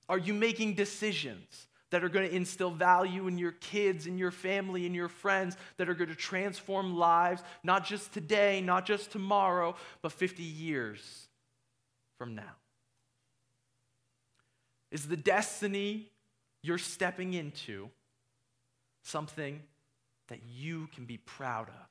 Are 0.08 0.18
you 0.18 0.34
making 0.34 0.74
decisions 0.74 1.66
that 1.90 2.02
are 2.02 2.08
going 2.08 2.28
to 2.28 2.34
instill 2.34 2.70
value 2.70 3.28
in 3.28 3.38
your 3.38 3.52
kids, 3.52 4.06
in 4.06 4.18
your 4.18 4.30
family, 4.30 4.84
in 4.84 4.94
your 4.94 5.08
friends, 5.08 5.56
that 5.76 5.88
are 5.88 5.94
going 5.94 6.10
to 6.10 6.16
transform 6.16 6.96
lives, 6.96 7.42
not 7.62 7.84
just 7.84 8.12
today, 8.12 8.60
not 8.60 8.84
just 8.84 9.10
tomorrow, 9.10 9.76
but 10.02 10.12
50 10.12 10.42
years 10.42 11.28
from 12.18 12.34
now? 12.34 12.56
Is 14.90 15.08
the 15.08 15.16
destiny 15.16 16.10
you're 16.62 16.78
stepping 16.78 17.34
into 17.34 17.90
something 19.02 19.62
that 20.28 20.40
you 20.48 20.88
can 20.94 21.04
be 21.04 21.18
proud 21.18 21.68
of 21.68 21.88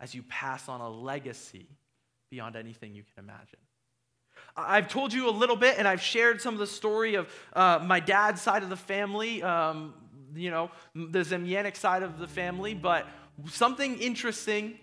as 0.00 0.14
you 0.14 0.22
pass 0.22 0.68
on 0.68 0.80
a 0.80 0.88
legacy 0.88 1.66
beyond 2.30 2.56
anything 2.56 2.94
you 2.94 3.02
can 3.02 3.24
imagine? 3.24 3.63
I've 4.56 4.88
told 4.88 5.12
you 5.12 5.28
a 5.28 5.32
little 5.32 5.56
bit, 5.56 5.78
and 5.78 5.88
I've 5.88 6.00
shared 6.00 6.40
some 6.40 6.54
of 6.54 6.60
the 6.60 6.66
story 6.66 7.16
of 7.16 7.28
uh, 7.54 7.80
my 7.84 7.98
dad's 7.98 8.40
side 8.40 8.62
of 8.62 8.68
the 8.68 8.76
family, 8.76 9.42
um, 9.42 9.94
you 10.34 10.50
know, 10.50 10.70
the 10.94 11.20
Zemyanik 11.20 11.76
side 11.76 12.02
of 12.02 12.18
the 12.18 12.28
family, 12.28 12.74
but 12.74 13.06
something 13.48 13.98
interesting 13.98 14.78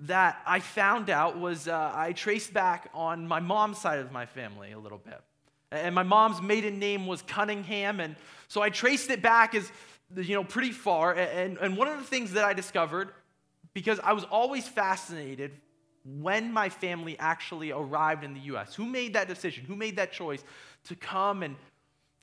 that 0.00 0.40
I 0.46 0.60
found 0.60 1.08
out 1.08 1.38
was 1.38 1.68
uh, 1.68 1.92
I 1.94 2.12
traced 2.12 2.52
back 2.52 2.90
on 2.94 3.26
my 3.26 3.40
mom's 3.40 3.78
side 3.78 4.00
of 4.00 4.12
my 4.12 4.26
family 4.26 4.72
a 4.72 4.78
little 4.78 4.98
bit. 4.98 5.20
And 5.72 5.94
my 5.94 6.02
mom's 6.02 6.42
maiden 6.42 6.78
name 6.78 7.06
was 7.06 7.22
Cunningham, 7.22 8.00
and 8.00 8.16
so 8.48 8.60
I 8.60 8.70
traced 8.70 9.10
it 9.10 9.22
back 9.22 9.54
as, 9.54 9.70
you 10.14 10.34
know, 10.34 10.44
pretty 10.44 10.72
far. 10.72 11.14
And, 11.14 11.56
and 11.58 11.76
one 11.76 11.88
of 11.88 11.96
the 11.98 12.04
things 12.04 12.32
that 12.32 12.44
I 12.44 12.52
discovered, 12.52 13.10
because 13.72 14.00
I 14.00 14.12
was 14.12 14.24
always 14.24 14.66
fascinated 14.66 15.52
when 16.18 16.52
my 16.52 16.68
family 16.68 17.16
actually 17.18 17.72
arrived 17.72 18.24
in 18.24 18.34
the 18.34 18.40
US. 18.40 18.74
Who 18.74 18.84
made 18.84 19.14
that 19.14 19.28
decision? 19.28 19.64
Who 19.64 19.76
made 19.76 19.96
that 19.96 20.12
choice 20.12 20.42
to 20.84 20.96
come 20.96 21.42
and, 21.42 21.56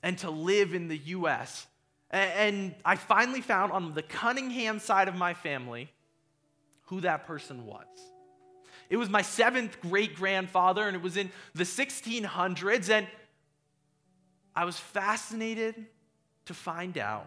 and 0.02 0.18
to 0.18 0.30
live 0.30 0.74
in 0.74 0.88
the 0.88 0.98
US? 0.98 1.66
And 2.10 2.74
I 2.84 2.96
finally 2.96 3.40
found 3.40 3.72
on 3.72 3.94
the 3.94 4.02
Cunningham 4.02 4.78
side 4.78 5.08
of 5.08 5.14
my 5.14 5.34
family 5.34 5.90
who 6.86 7.00
that 7.02 7.26
person 7.26 7.66
was. 7.66 7.86
It 8.88 8.96
was 8.96 9.10
my 9.10 9.20
seventh 9.20 9.80
great 9.82 10.16
grandfather, 10.16 10.86
and 10.86 10.96
it 10.96 11.02
was 11.02 11.18
in 11.18 11.30
the 11.54 11.64
1600s. 11.64 12.88
And 12.88 13.06
I 14.56 14.64
was 14.64 14.78
fascinated 14.78 15.74
to 16.46 16.54
find 16.54 16.96
out 16.96 17.26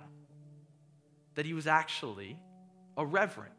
that 1.36 1.46
he 1.46 1.54
was 1.54 1.68
actually 1.68 2.40
a 2.98 3.06
reverend. 3.06 3.54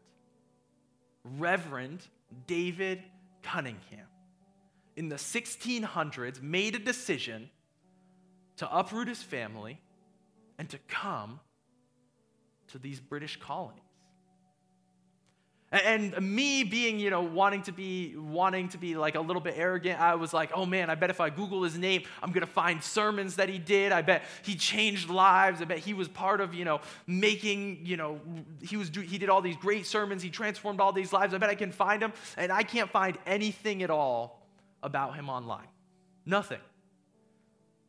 Reverend 1.38 2.00
David 2.46 3.02
Cunningham. 3.42 4.06
In 4.96 5.08
the 5.08 5.16
1600s, 5.16 6.42
made 6.42 6.74
a 6.74 6.78
decision 6.78 7.50
to 8.56 8.76
uproot 8.76 9.08
his 9.08 9.22
family 9.22 9.80
and 10.58 10.68
to 10.68 10.78
come 10.88 11.40
to 12.68 12.78
these 12.78 13.00
British 13.00 13.38
colonies. 13.38 13.82
And 15.72 16.20
me 16.20 16.64
being, 16.64 16.98
you 16.98 17.08
know, 17.08 17.22
wanting 17.22 17.62
to 17.62 17.72
be 17.72 18.14
wanting 18.16 18.68
to 18.68 18.78
be 18.78 18.94
like 18.94 19.14
a 19.14 19.20
little 19.20 19.40
bit 19.40 19.54
arrogant, 19.56 19.98
I 19.98 20.16
was 20.16 20.34
like, 20.34 20.50
oh 20.54 20.66
man, 20.66 20.90
I 20.90 20.94
bet 20.94 21.08
if 21.08 21.18
I 21.18 21.30
Google 21.30 21.62
his 21.62 21.78
name, 21.78 22.02
I'm 22.22 22.30
gonna 22.30 22.46
find 22.46 22.82
sermons 22.84 23.36
that 23.36 23.48
he 23.48 23.58
did. 23.58 23.90
I 23.90 24.02
bet 24.02 24.24
he 24.42 24.54
changed 24.54 25.08
lives. 25.08 25.62
I 25.62 25.64
bet 25.64 25.78
he 25.78 25.94
was 25.94 26.08
part 26.08 26.42
of, 26.42 26.52
you 26.52 26.66
know, 26.66 26.80
making, 27.06 27.86
you 27.86 27.96
know, 27.96 28.20
he 28.60 28.76
was 28.76 28.90
he 28.90 29.16
did 29.16 29.30
all 29.30 29.40
these 29.40 29.56
great 29.56 29.86
sermons. 29.86 30.22
He 30.22 30.28
transformed 30.28 30.78
all 30.78 30.92
these 30.92 31.12
lives. 31.12 31.32
I 31.32 31.38
bet 31.38 31.48
I 31.48 31.54
can 31.54 31.72
find 31.72 32.02
him, 32.02 32.12
and 32.36 32.52
I 32.52 32.64
can't 32.64 32.90
find 32.90 33.16
anything 33.24 33.82
at 33.82 33.90
all 33.90 34.46
about 34.82 35.14
him 35.14 35.30
online. 35.30 35.68
Nothing. 36.26 36.60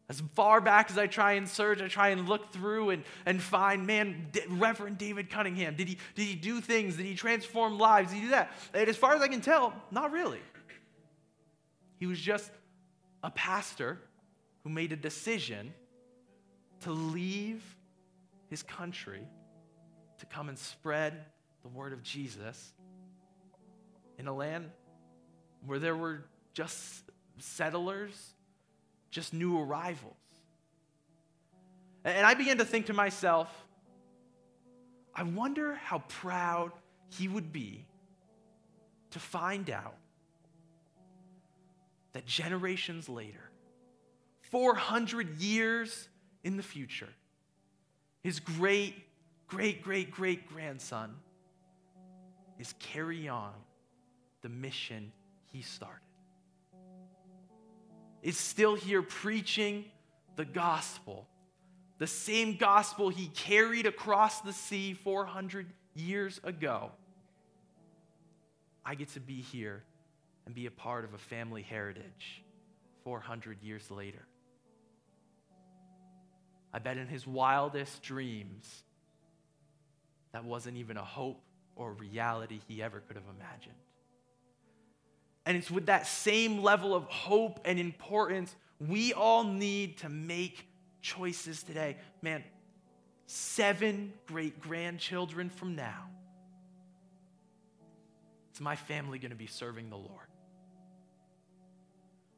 As 0.10 0.22
far 0.34 0.60
back 0.60 0.92
as 0.92 0.98
I 0.98 1.08
try 1.08 1.34
and 1.34 1.48
search, 1.48 1.82
I 1.82 1.88
try 1.88 2.10
and 2.10 2.28
look 2.28 2.52
through 2.52 2.90
and, 2.90 3.04
and 3.26 3.42
find, 3.42 3.88
man, 3.88 4.28
D- 4.32 4.42
Reverend 4.50 4.98
David 4.98 5.30
Cunningham, 5.30 5.76
did 5.76 5.88
he, 5.88 5.98
did 6.16 6.24
he 6.26 6.36
do 6.36 6.60
things? 6.60 6.98
Did 6.98 7.06
he 7.06 7.16
transform 7.16 7.80
lives? 7.80 8.10
Did 8.12 8.18
he 8.18 8.22
do 8.24 8.30
that? 8.32 8.52
And 8.74 8.90
as 8.90 8.98
far 8.98 9.16
as 9.16 9.22
I 9.22 9.30
can 9.30 9.40
tell, 9.40 9.74
not 9.92 10.12
really. 10.12 10.42
He 12.00 12.06
was 12.06 12.20
just 12.20 12.52
a 13.24 13.32
pastor 13.32 13.98
who 14.64 14.70
made 14.70 14.92
a 14.92 14.98
decision 14.98 15.74
to 16.82 16.92
leave 16.92 17.64
his 18.50 18.62
country 18.62 19.26
to 20.20 20.26
come 20.26 20.50
and 20.50 20.60
spread 20.60 21.26
the 21.62 21.70
word 21.70 21.94
of 21.94 22.04
Jesus 22.04 22.74
in 24.18 24.28
a 24.28 24.34
land 24.34 24.70
where 25.66 25.80
there 25.80 25.96
were 25.96 26.26
just 26.54 27.04
settlers 27.40 28.34
just 29.14 29.34
new 29.34 29.60
arrivals. 29.60 30.16
And 32.04 32.26
I 32.26 32.34
began 32.34 32.58
to 32.58 32.66
think 32.66 32.88
to 32.88 32.94
myself, 32.94 33.48
I 35.16 35.24
wonder 35.24 35.76
how 35.76 36.00
proud 36.00 36.72
he 37.10 37.28
would 37.28 37.54
be 37.54 37.86
to 39.12 39.20
find 39.20 39.70
out 39.70 39.96
that 42.14 42.26
generations 42.26 43.08
later, 43.08 43.52
400 44.50 45.40
years 45.40 46.10
in 46.44 46.58
the 46.58 46.64
future, 46.64 47.10
his 48.24 48.40
great, 48.40 48.96
great, 49.48 49.84
great, 49.84 50.10
great 50.12 50.50
grandson 50.50 51.14
is 52.58 52.74
carry 52.80 53.28
on 53.28 53.54
the 54.42 54.50
mission 54.50 55.12
he 55.52 55.62
started 55.62 56.13
is 58.24 58.38
still 58.38 58.74
here 58.74 59.02
preaching 59.04 59.86
the 60.38 60.46
gospel. 60.46 61.28
The 62.00 62.08
same 62.08 62.56
gospel 62.58 63.10
he 63.10 63.28
carried 63.28 63.86
across 63.86 64.42
the 64.42 64.54
sea 64.54 64.94
400 64.94 65.68
years 65.94 66.40
ago. 66.44 66.92
I 68.86 68.96
get 68.96 69.10
to 69.10 69.20
be 69.20 69.42
here 69.42 69.84
and 70.46 70.56
be 70.56 70.66
a 70.66 70.72
part 70.72 71.06
of 71.06 71.14
a 71.14 71.18
family 71.18 71.62
heritage 71.62 72.44
400 73.04 73.62
years 73.62 73.92
later. 73.92 74.26
I 76.74 76.80
bet 76.80 76.98
in 76.98 77.08
his 77.08 77.28
wildest 77.28 78.02
dreams, 78.02 78.84
that 80.32 80.44
wasn't 80.44 80.78
even 80.78 80.98
a 80.98 81.04
hope 81.04 81.42
or 81.76 81.94
reality 81.94 82.60
he 82.68 82.82
ever 82.82 83.02
could 83.02 83.16
have 83.16 83.26
imagined. 83.38 83.76
And 85.46 85.58
it's 85.58 85.70
with 85.70 85.88
that 85.88 86.08
same 86.08 86.62
level 86.62 86.96
of 86.96 87.04
hope 87.06 87.60
and 87.66 87.80
importance 87.80 88.56
we 88.88 89.14
all 89.14 89.44
need 89.44 89.98
to 90.00 90.10
make 90.10 90.68
choices 91.02 91.64
today. 91.64 91.98
Man, 92.22 92.44
seven 93.28 94.14
great 94.28 94.60
grandchildren 94.60 95.50
from 95.50 95.76
now, 95.76 96.10
is 98.54 98.62
my 98.62 98.76
family 98.76 99.20
going 99.20 99.32
to 99.32 99.38
be 99.38 99.48
serving 99.48 99.90
the 99.90 99.98
Lord? 99.98 100.28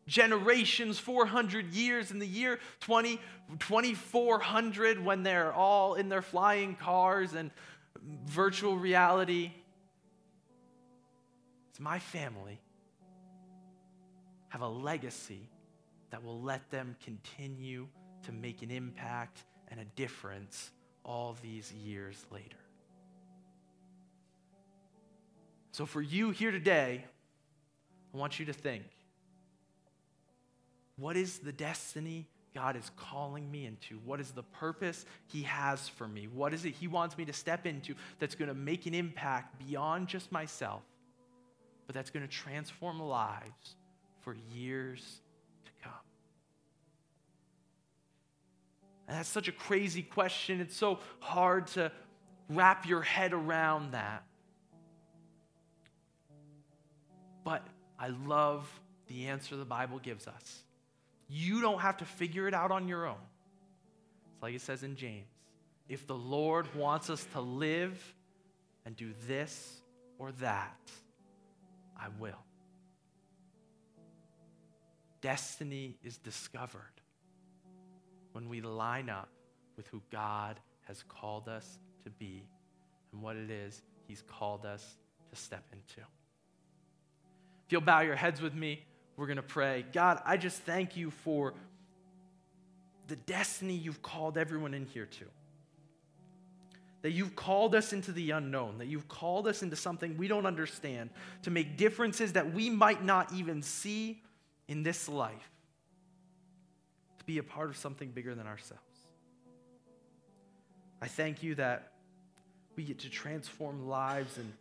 Generations, 0.07 0.99
400 0.99 1.73
years, 1.73 2.11
in 2.11 2.19
the 2.19 2.27
year 2.27 2.59
20, 2.81 3.19
2400, 3.57 5.03
when 5.03 5.23
they're 5.23 5.51
all 5.51 5.95
in 5.95 6.09
their 6.09 6.21
flying 6.21 6.75
cars 6.75 7.33
and 7.33 7.49
virtual 8.27 8.77
reality, 8.77 9.51
it's 11.71 11.79
my 11.79 11.97
family 11.97 12.59
have 14.55 14.61
a 14.61 14.67
legacy 14.69 15.49
that 16.11 16.23
will 16.23 16.39
let 16.39 16.71
them 16.71 16.95
continue 17.03 17.85
to 18.23 18.31
make 18.31 18.61
an 18.61 18.71
impact 18.71 19.43
and 19.67 19.81
a 19.81 19.85
difference 19.97 20.71
all 21.03 21.35
these 21.43 21.73
years 21.73 22.25
later. 22.31 22.55
So, 25.73 25.85
for 25.85 26.01
you 26.01 26.31
here 26.31 26.51
today, 26.51 27.03
I 28.13 28.17
want 28.17 28.39
you 28.39 28.45
to 28.45 28.53
think 28.53 28.85
what 30.95 31.17
is 31.17 31.39
the 31.39 31.51
destiny 31.51 32.25
God 32.53 32.77
is 32.77 32.89
calling 32.95 33.51
me 33.51 33.65
into? 33.65 33.99
What 34.05 34.21
is 34.21 34.31
the 34.31 34.43
purpose 34.43 35.05
He 35.27 35.41
has 35.41 35.89
for 35.89 36.07
me? 36.07 36.29
What 36.33 36.53
is 36.53 36.63
it 36.63 36.75
He 36.75 36.87
wants 36.87 37.17
me 37.17 37.25
to 37.25 37.33
step 37.33 37.65
into 37.65 37.93
that's 38.19 38.35
going 38.35 38.47
to 38.47 38.55
make 38.55 38.85
an 38.85 38.93
impact 38.93 39.59
beyond 39.67 40.07
just 40.07 40.31
myself, 40.31 40.83
but 41.87 41.93
that's 41.93 42.09
going 42.09 42.25
to 42.25 42.31
transform 42.31 43.01
lives 43.01 43.75
for 44.25 44.35
years 44.51 45.21
to 45.65 45.71
come? 45.83 45.93
And 49.07 49.17
that's 49.17 49.29
such 49.29 49.47
a 49.47 49.51
crazy 49.51 50.01
question. 50.01 50.59
It's 50.59 50.75
so 50.75 50.99
hard 51.19 51.67
to 51.67 51.91
wrap 52.49 52.87
your 52.87 53.03
head 53.03 53.31
around 53.31 53.91
that. 53.91 54.23
But 57.43 57.65
I 57.99 58.07
love 58.07 58.67
the 59.07 59.27
answer 59.27 59.55
the 59.55 59.63
Bible 59.63 59.99
gives 59.99 60.27
us. 60.27 60.63
You 61.29 61.61
don't 61.61 61.79
have 61.79 61.97
to 61.97 62.05
figure 62.05 62.47
it 62.47 62.55
out 62.55 62.71
on 62.71 62.87
your 62.87 63.05
own. 63.05 63.15
It's 64.33 64.41
like 64.41 64.55
it 64.55 64.61
says 64.61 64.83
in 64.83 64.95
James 64.95 65.27
if 65.87 66.07
the 66.07 66.15
Lord 66.15 66.73
wants 66.75 67.11
us 67.11 67.23
to 67.33 67.41
live 67.41 68.15
and 68.85 68.95
do 68.95 69.13
this 69.27 69.81
or 70.17 70.31
that, 70.33 70.79
I 71.95 72.07
will 72.19 72.43
destiny 75.25 75.97
is 76.03 76.19
discovered 76.19 77.01
when 78.33 78.47
we 78.47 78.61
line 78.61 79.09
up 79.09 79.27
with 79.75 79.87
who 79.87 79.99
God 80.11 80.59
has 80.83 81.01
called 81.01 81.49
us 81.49 81.79
to 82.03 82.11
be 82.11 82.47
and 83.11 83.23
what 83.23 83.35
it 83.35 83.49
is 83.49 83.81
He's 84.07 84.21
called 84.21 84.67
us 84.67 84.97
to 85.31 85.35
step 85.35 85.63
into. 85.73 86.01
If 86.01 87.71
you'll 87.71 87.81
bow 87.81 88.01
your 88.01 88.15
heads 88.15 88.39
with 88.39 88.53
me, 88.53 88.85
we're 89.17 89.25
going 89.25 89.37
to 89.37 89.41
pray. 89.41 89.83
God, 89.93 90.21
I 90.25 90.37
just 90.37 90.61
thank 90.61 90.95
you 90.95 91.09
for 91.09 91.55
the 93.07 93.15
destiny 93.15 93.73
you've 93.73 94.03
called 94.03 94.37
everyone 94.37 94.75
in 94.75 94.85
here 94.85 95.07
to. 95.07 95.25
That 97.01 97.13
you've 97.13 97.35
called 97.35 97.73
us 97.73 97.93
into 97.93 98.11
the 98.11 98.29
unknown, 98.29 98.77
that 98.77 98.89
you've 98.89 99.07
called 99.07 99.47
us 99.47 99.63
into 99.63 99.75
something 99.75 100.17
we 100.17 100.27
don't 100.27 100.45
understand, 100.45 101.09
to 101.41 101.49
make 101.49 101.77
differences 101.77 102.33
that 102.33 102.53
we 102.53 102.69
might 102.69 103.03
not 103.03 103.33
even 103.33 103.63
see 103.63 104.21
in 104.67 104.83
this 104.83 105.07
life 105.07 105.51
to 107.19 107.25
be 107.25 107.37
a 107.37 107.43
part 107.43 107.69
of 107.69 107.77
something 107.77 108.09
bigger 108.11 108.35
than 108.35 108.47
ourselves. 108.47 108.81
I 111.01 111.07
thank 111.07 111.43
you 111.43 111.55
that 111.55 111.91
we 112.75 112.83
get 112.83 112.99
to 112.99 113.09
transform 113.09 113.87
lives 113.87 114.37
and 114.37 114.51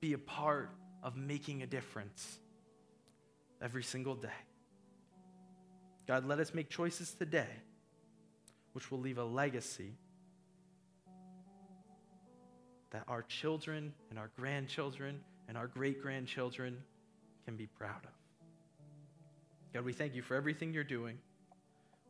be 0.00 0.12
a 0.12 0.18
part 0.18 0.70
of 1.02 1.16
making 1.16 1.62
a 1.62 1.66
difference 1.66 2.38
every 3.60 3.82
single 3.82 4.14
day. 4.14 4.28
God, 6.06 6.26
let 6.26 6.38
us 6.38 6.52
make 6.54 6.68
choices 6.68 7.12
today 7.12 7.48
which 8.72 8.90
will 8.90 8.98
leave 8.98 9.18
a 9.18 9.24
legacy 9.24 9.92
that 12.90 13.04
our 13.08 13.22
children 13.22 13.92
and 14.10 14.18
our 14.18 14.30
grandchildren 14.36 15.20
and 15.48 15.56
our 15.56 15.66
great 15.66 16.02
grandchildren 16.02 16.76
can 17.44 17.56
be 17.56 17.66
proud 17.66 18.04
of. 18.04 18.23
God, 19.74 19.84
we 19.84 19.92
thank 19.92 20.14
you 20.14 20.22
for 20.22 20.36
everything 20.36 20.72
you're 20.72 20.84
doing. 20.84 21.18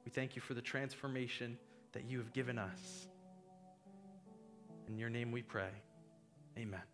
We 0.05 0.11
thank 0.11 0.37
you 0.37 0.42
for 0.42 0.53
the 0.53 0.61
transformation 0.61 1.57
that 1.92 2.05
you 2.05 2.18
have 2.18 2.35
given 2.35 2.59
us. 2.59 3.09
In 4.87 4.98
your 4.98 5.09
name 5.09 5.33
we 5.33 5.40
pray. 5.40 5.70
Amen. 6.59 6.93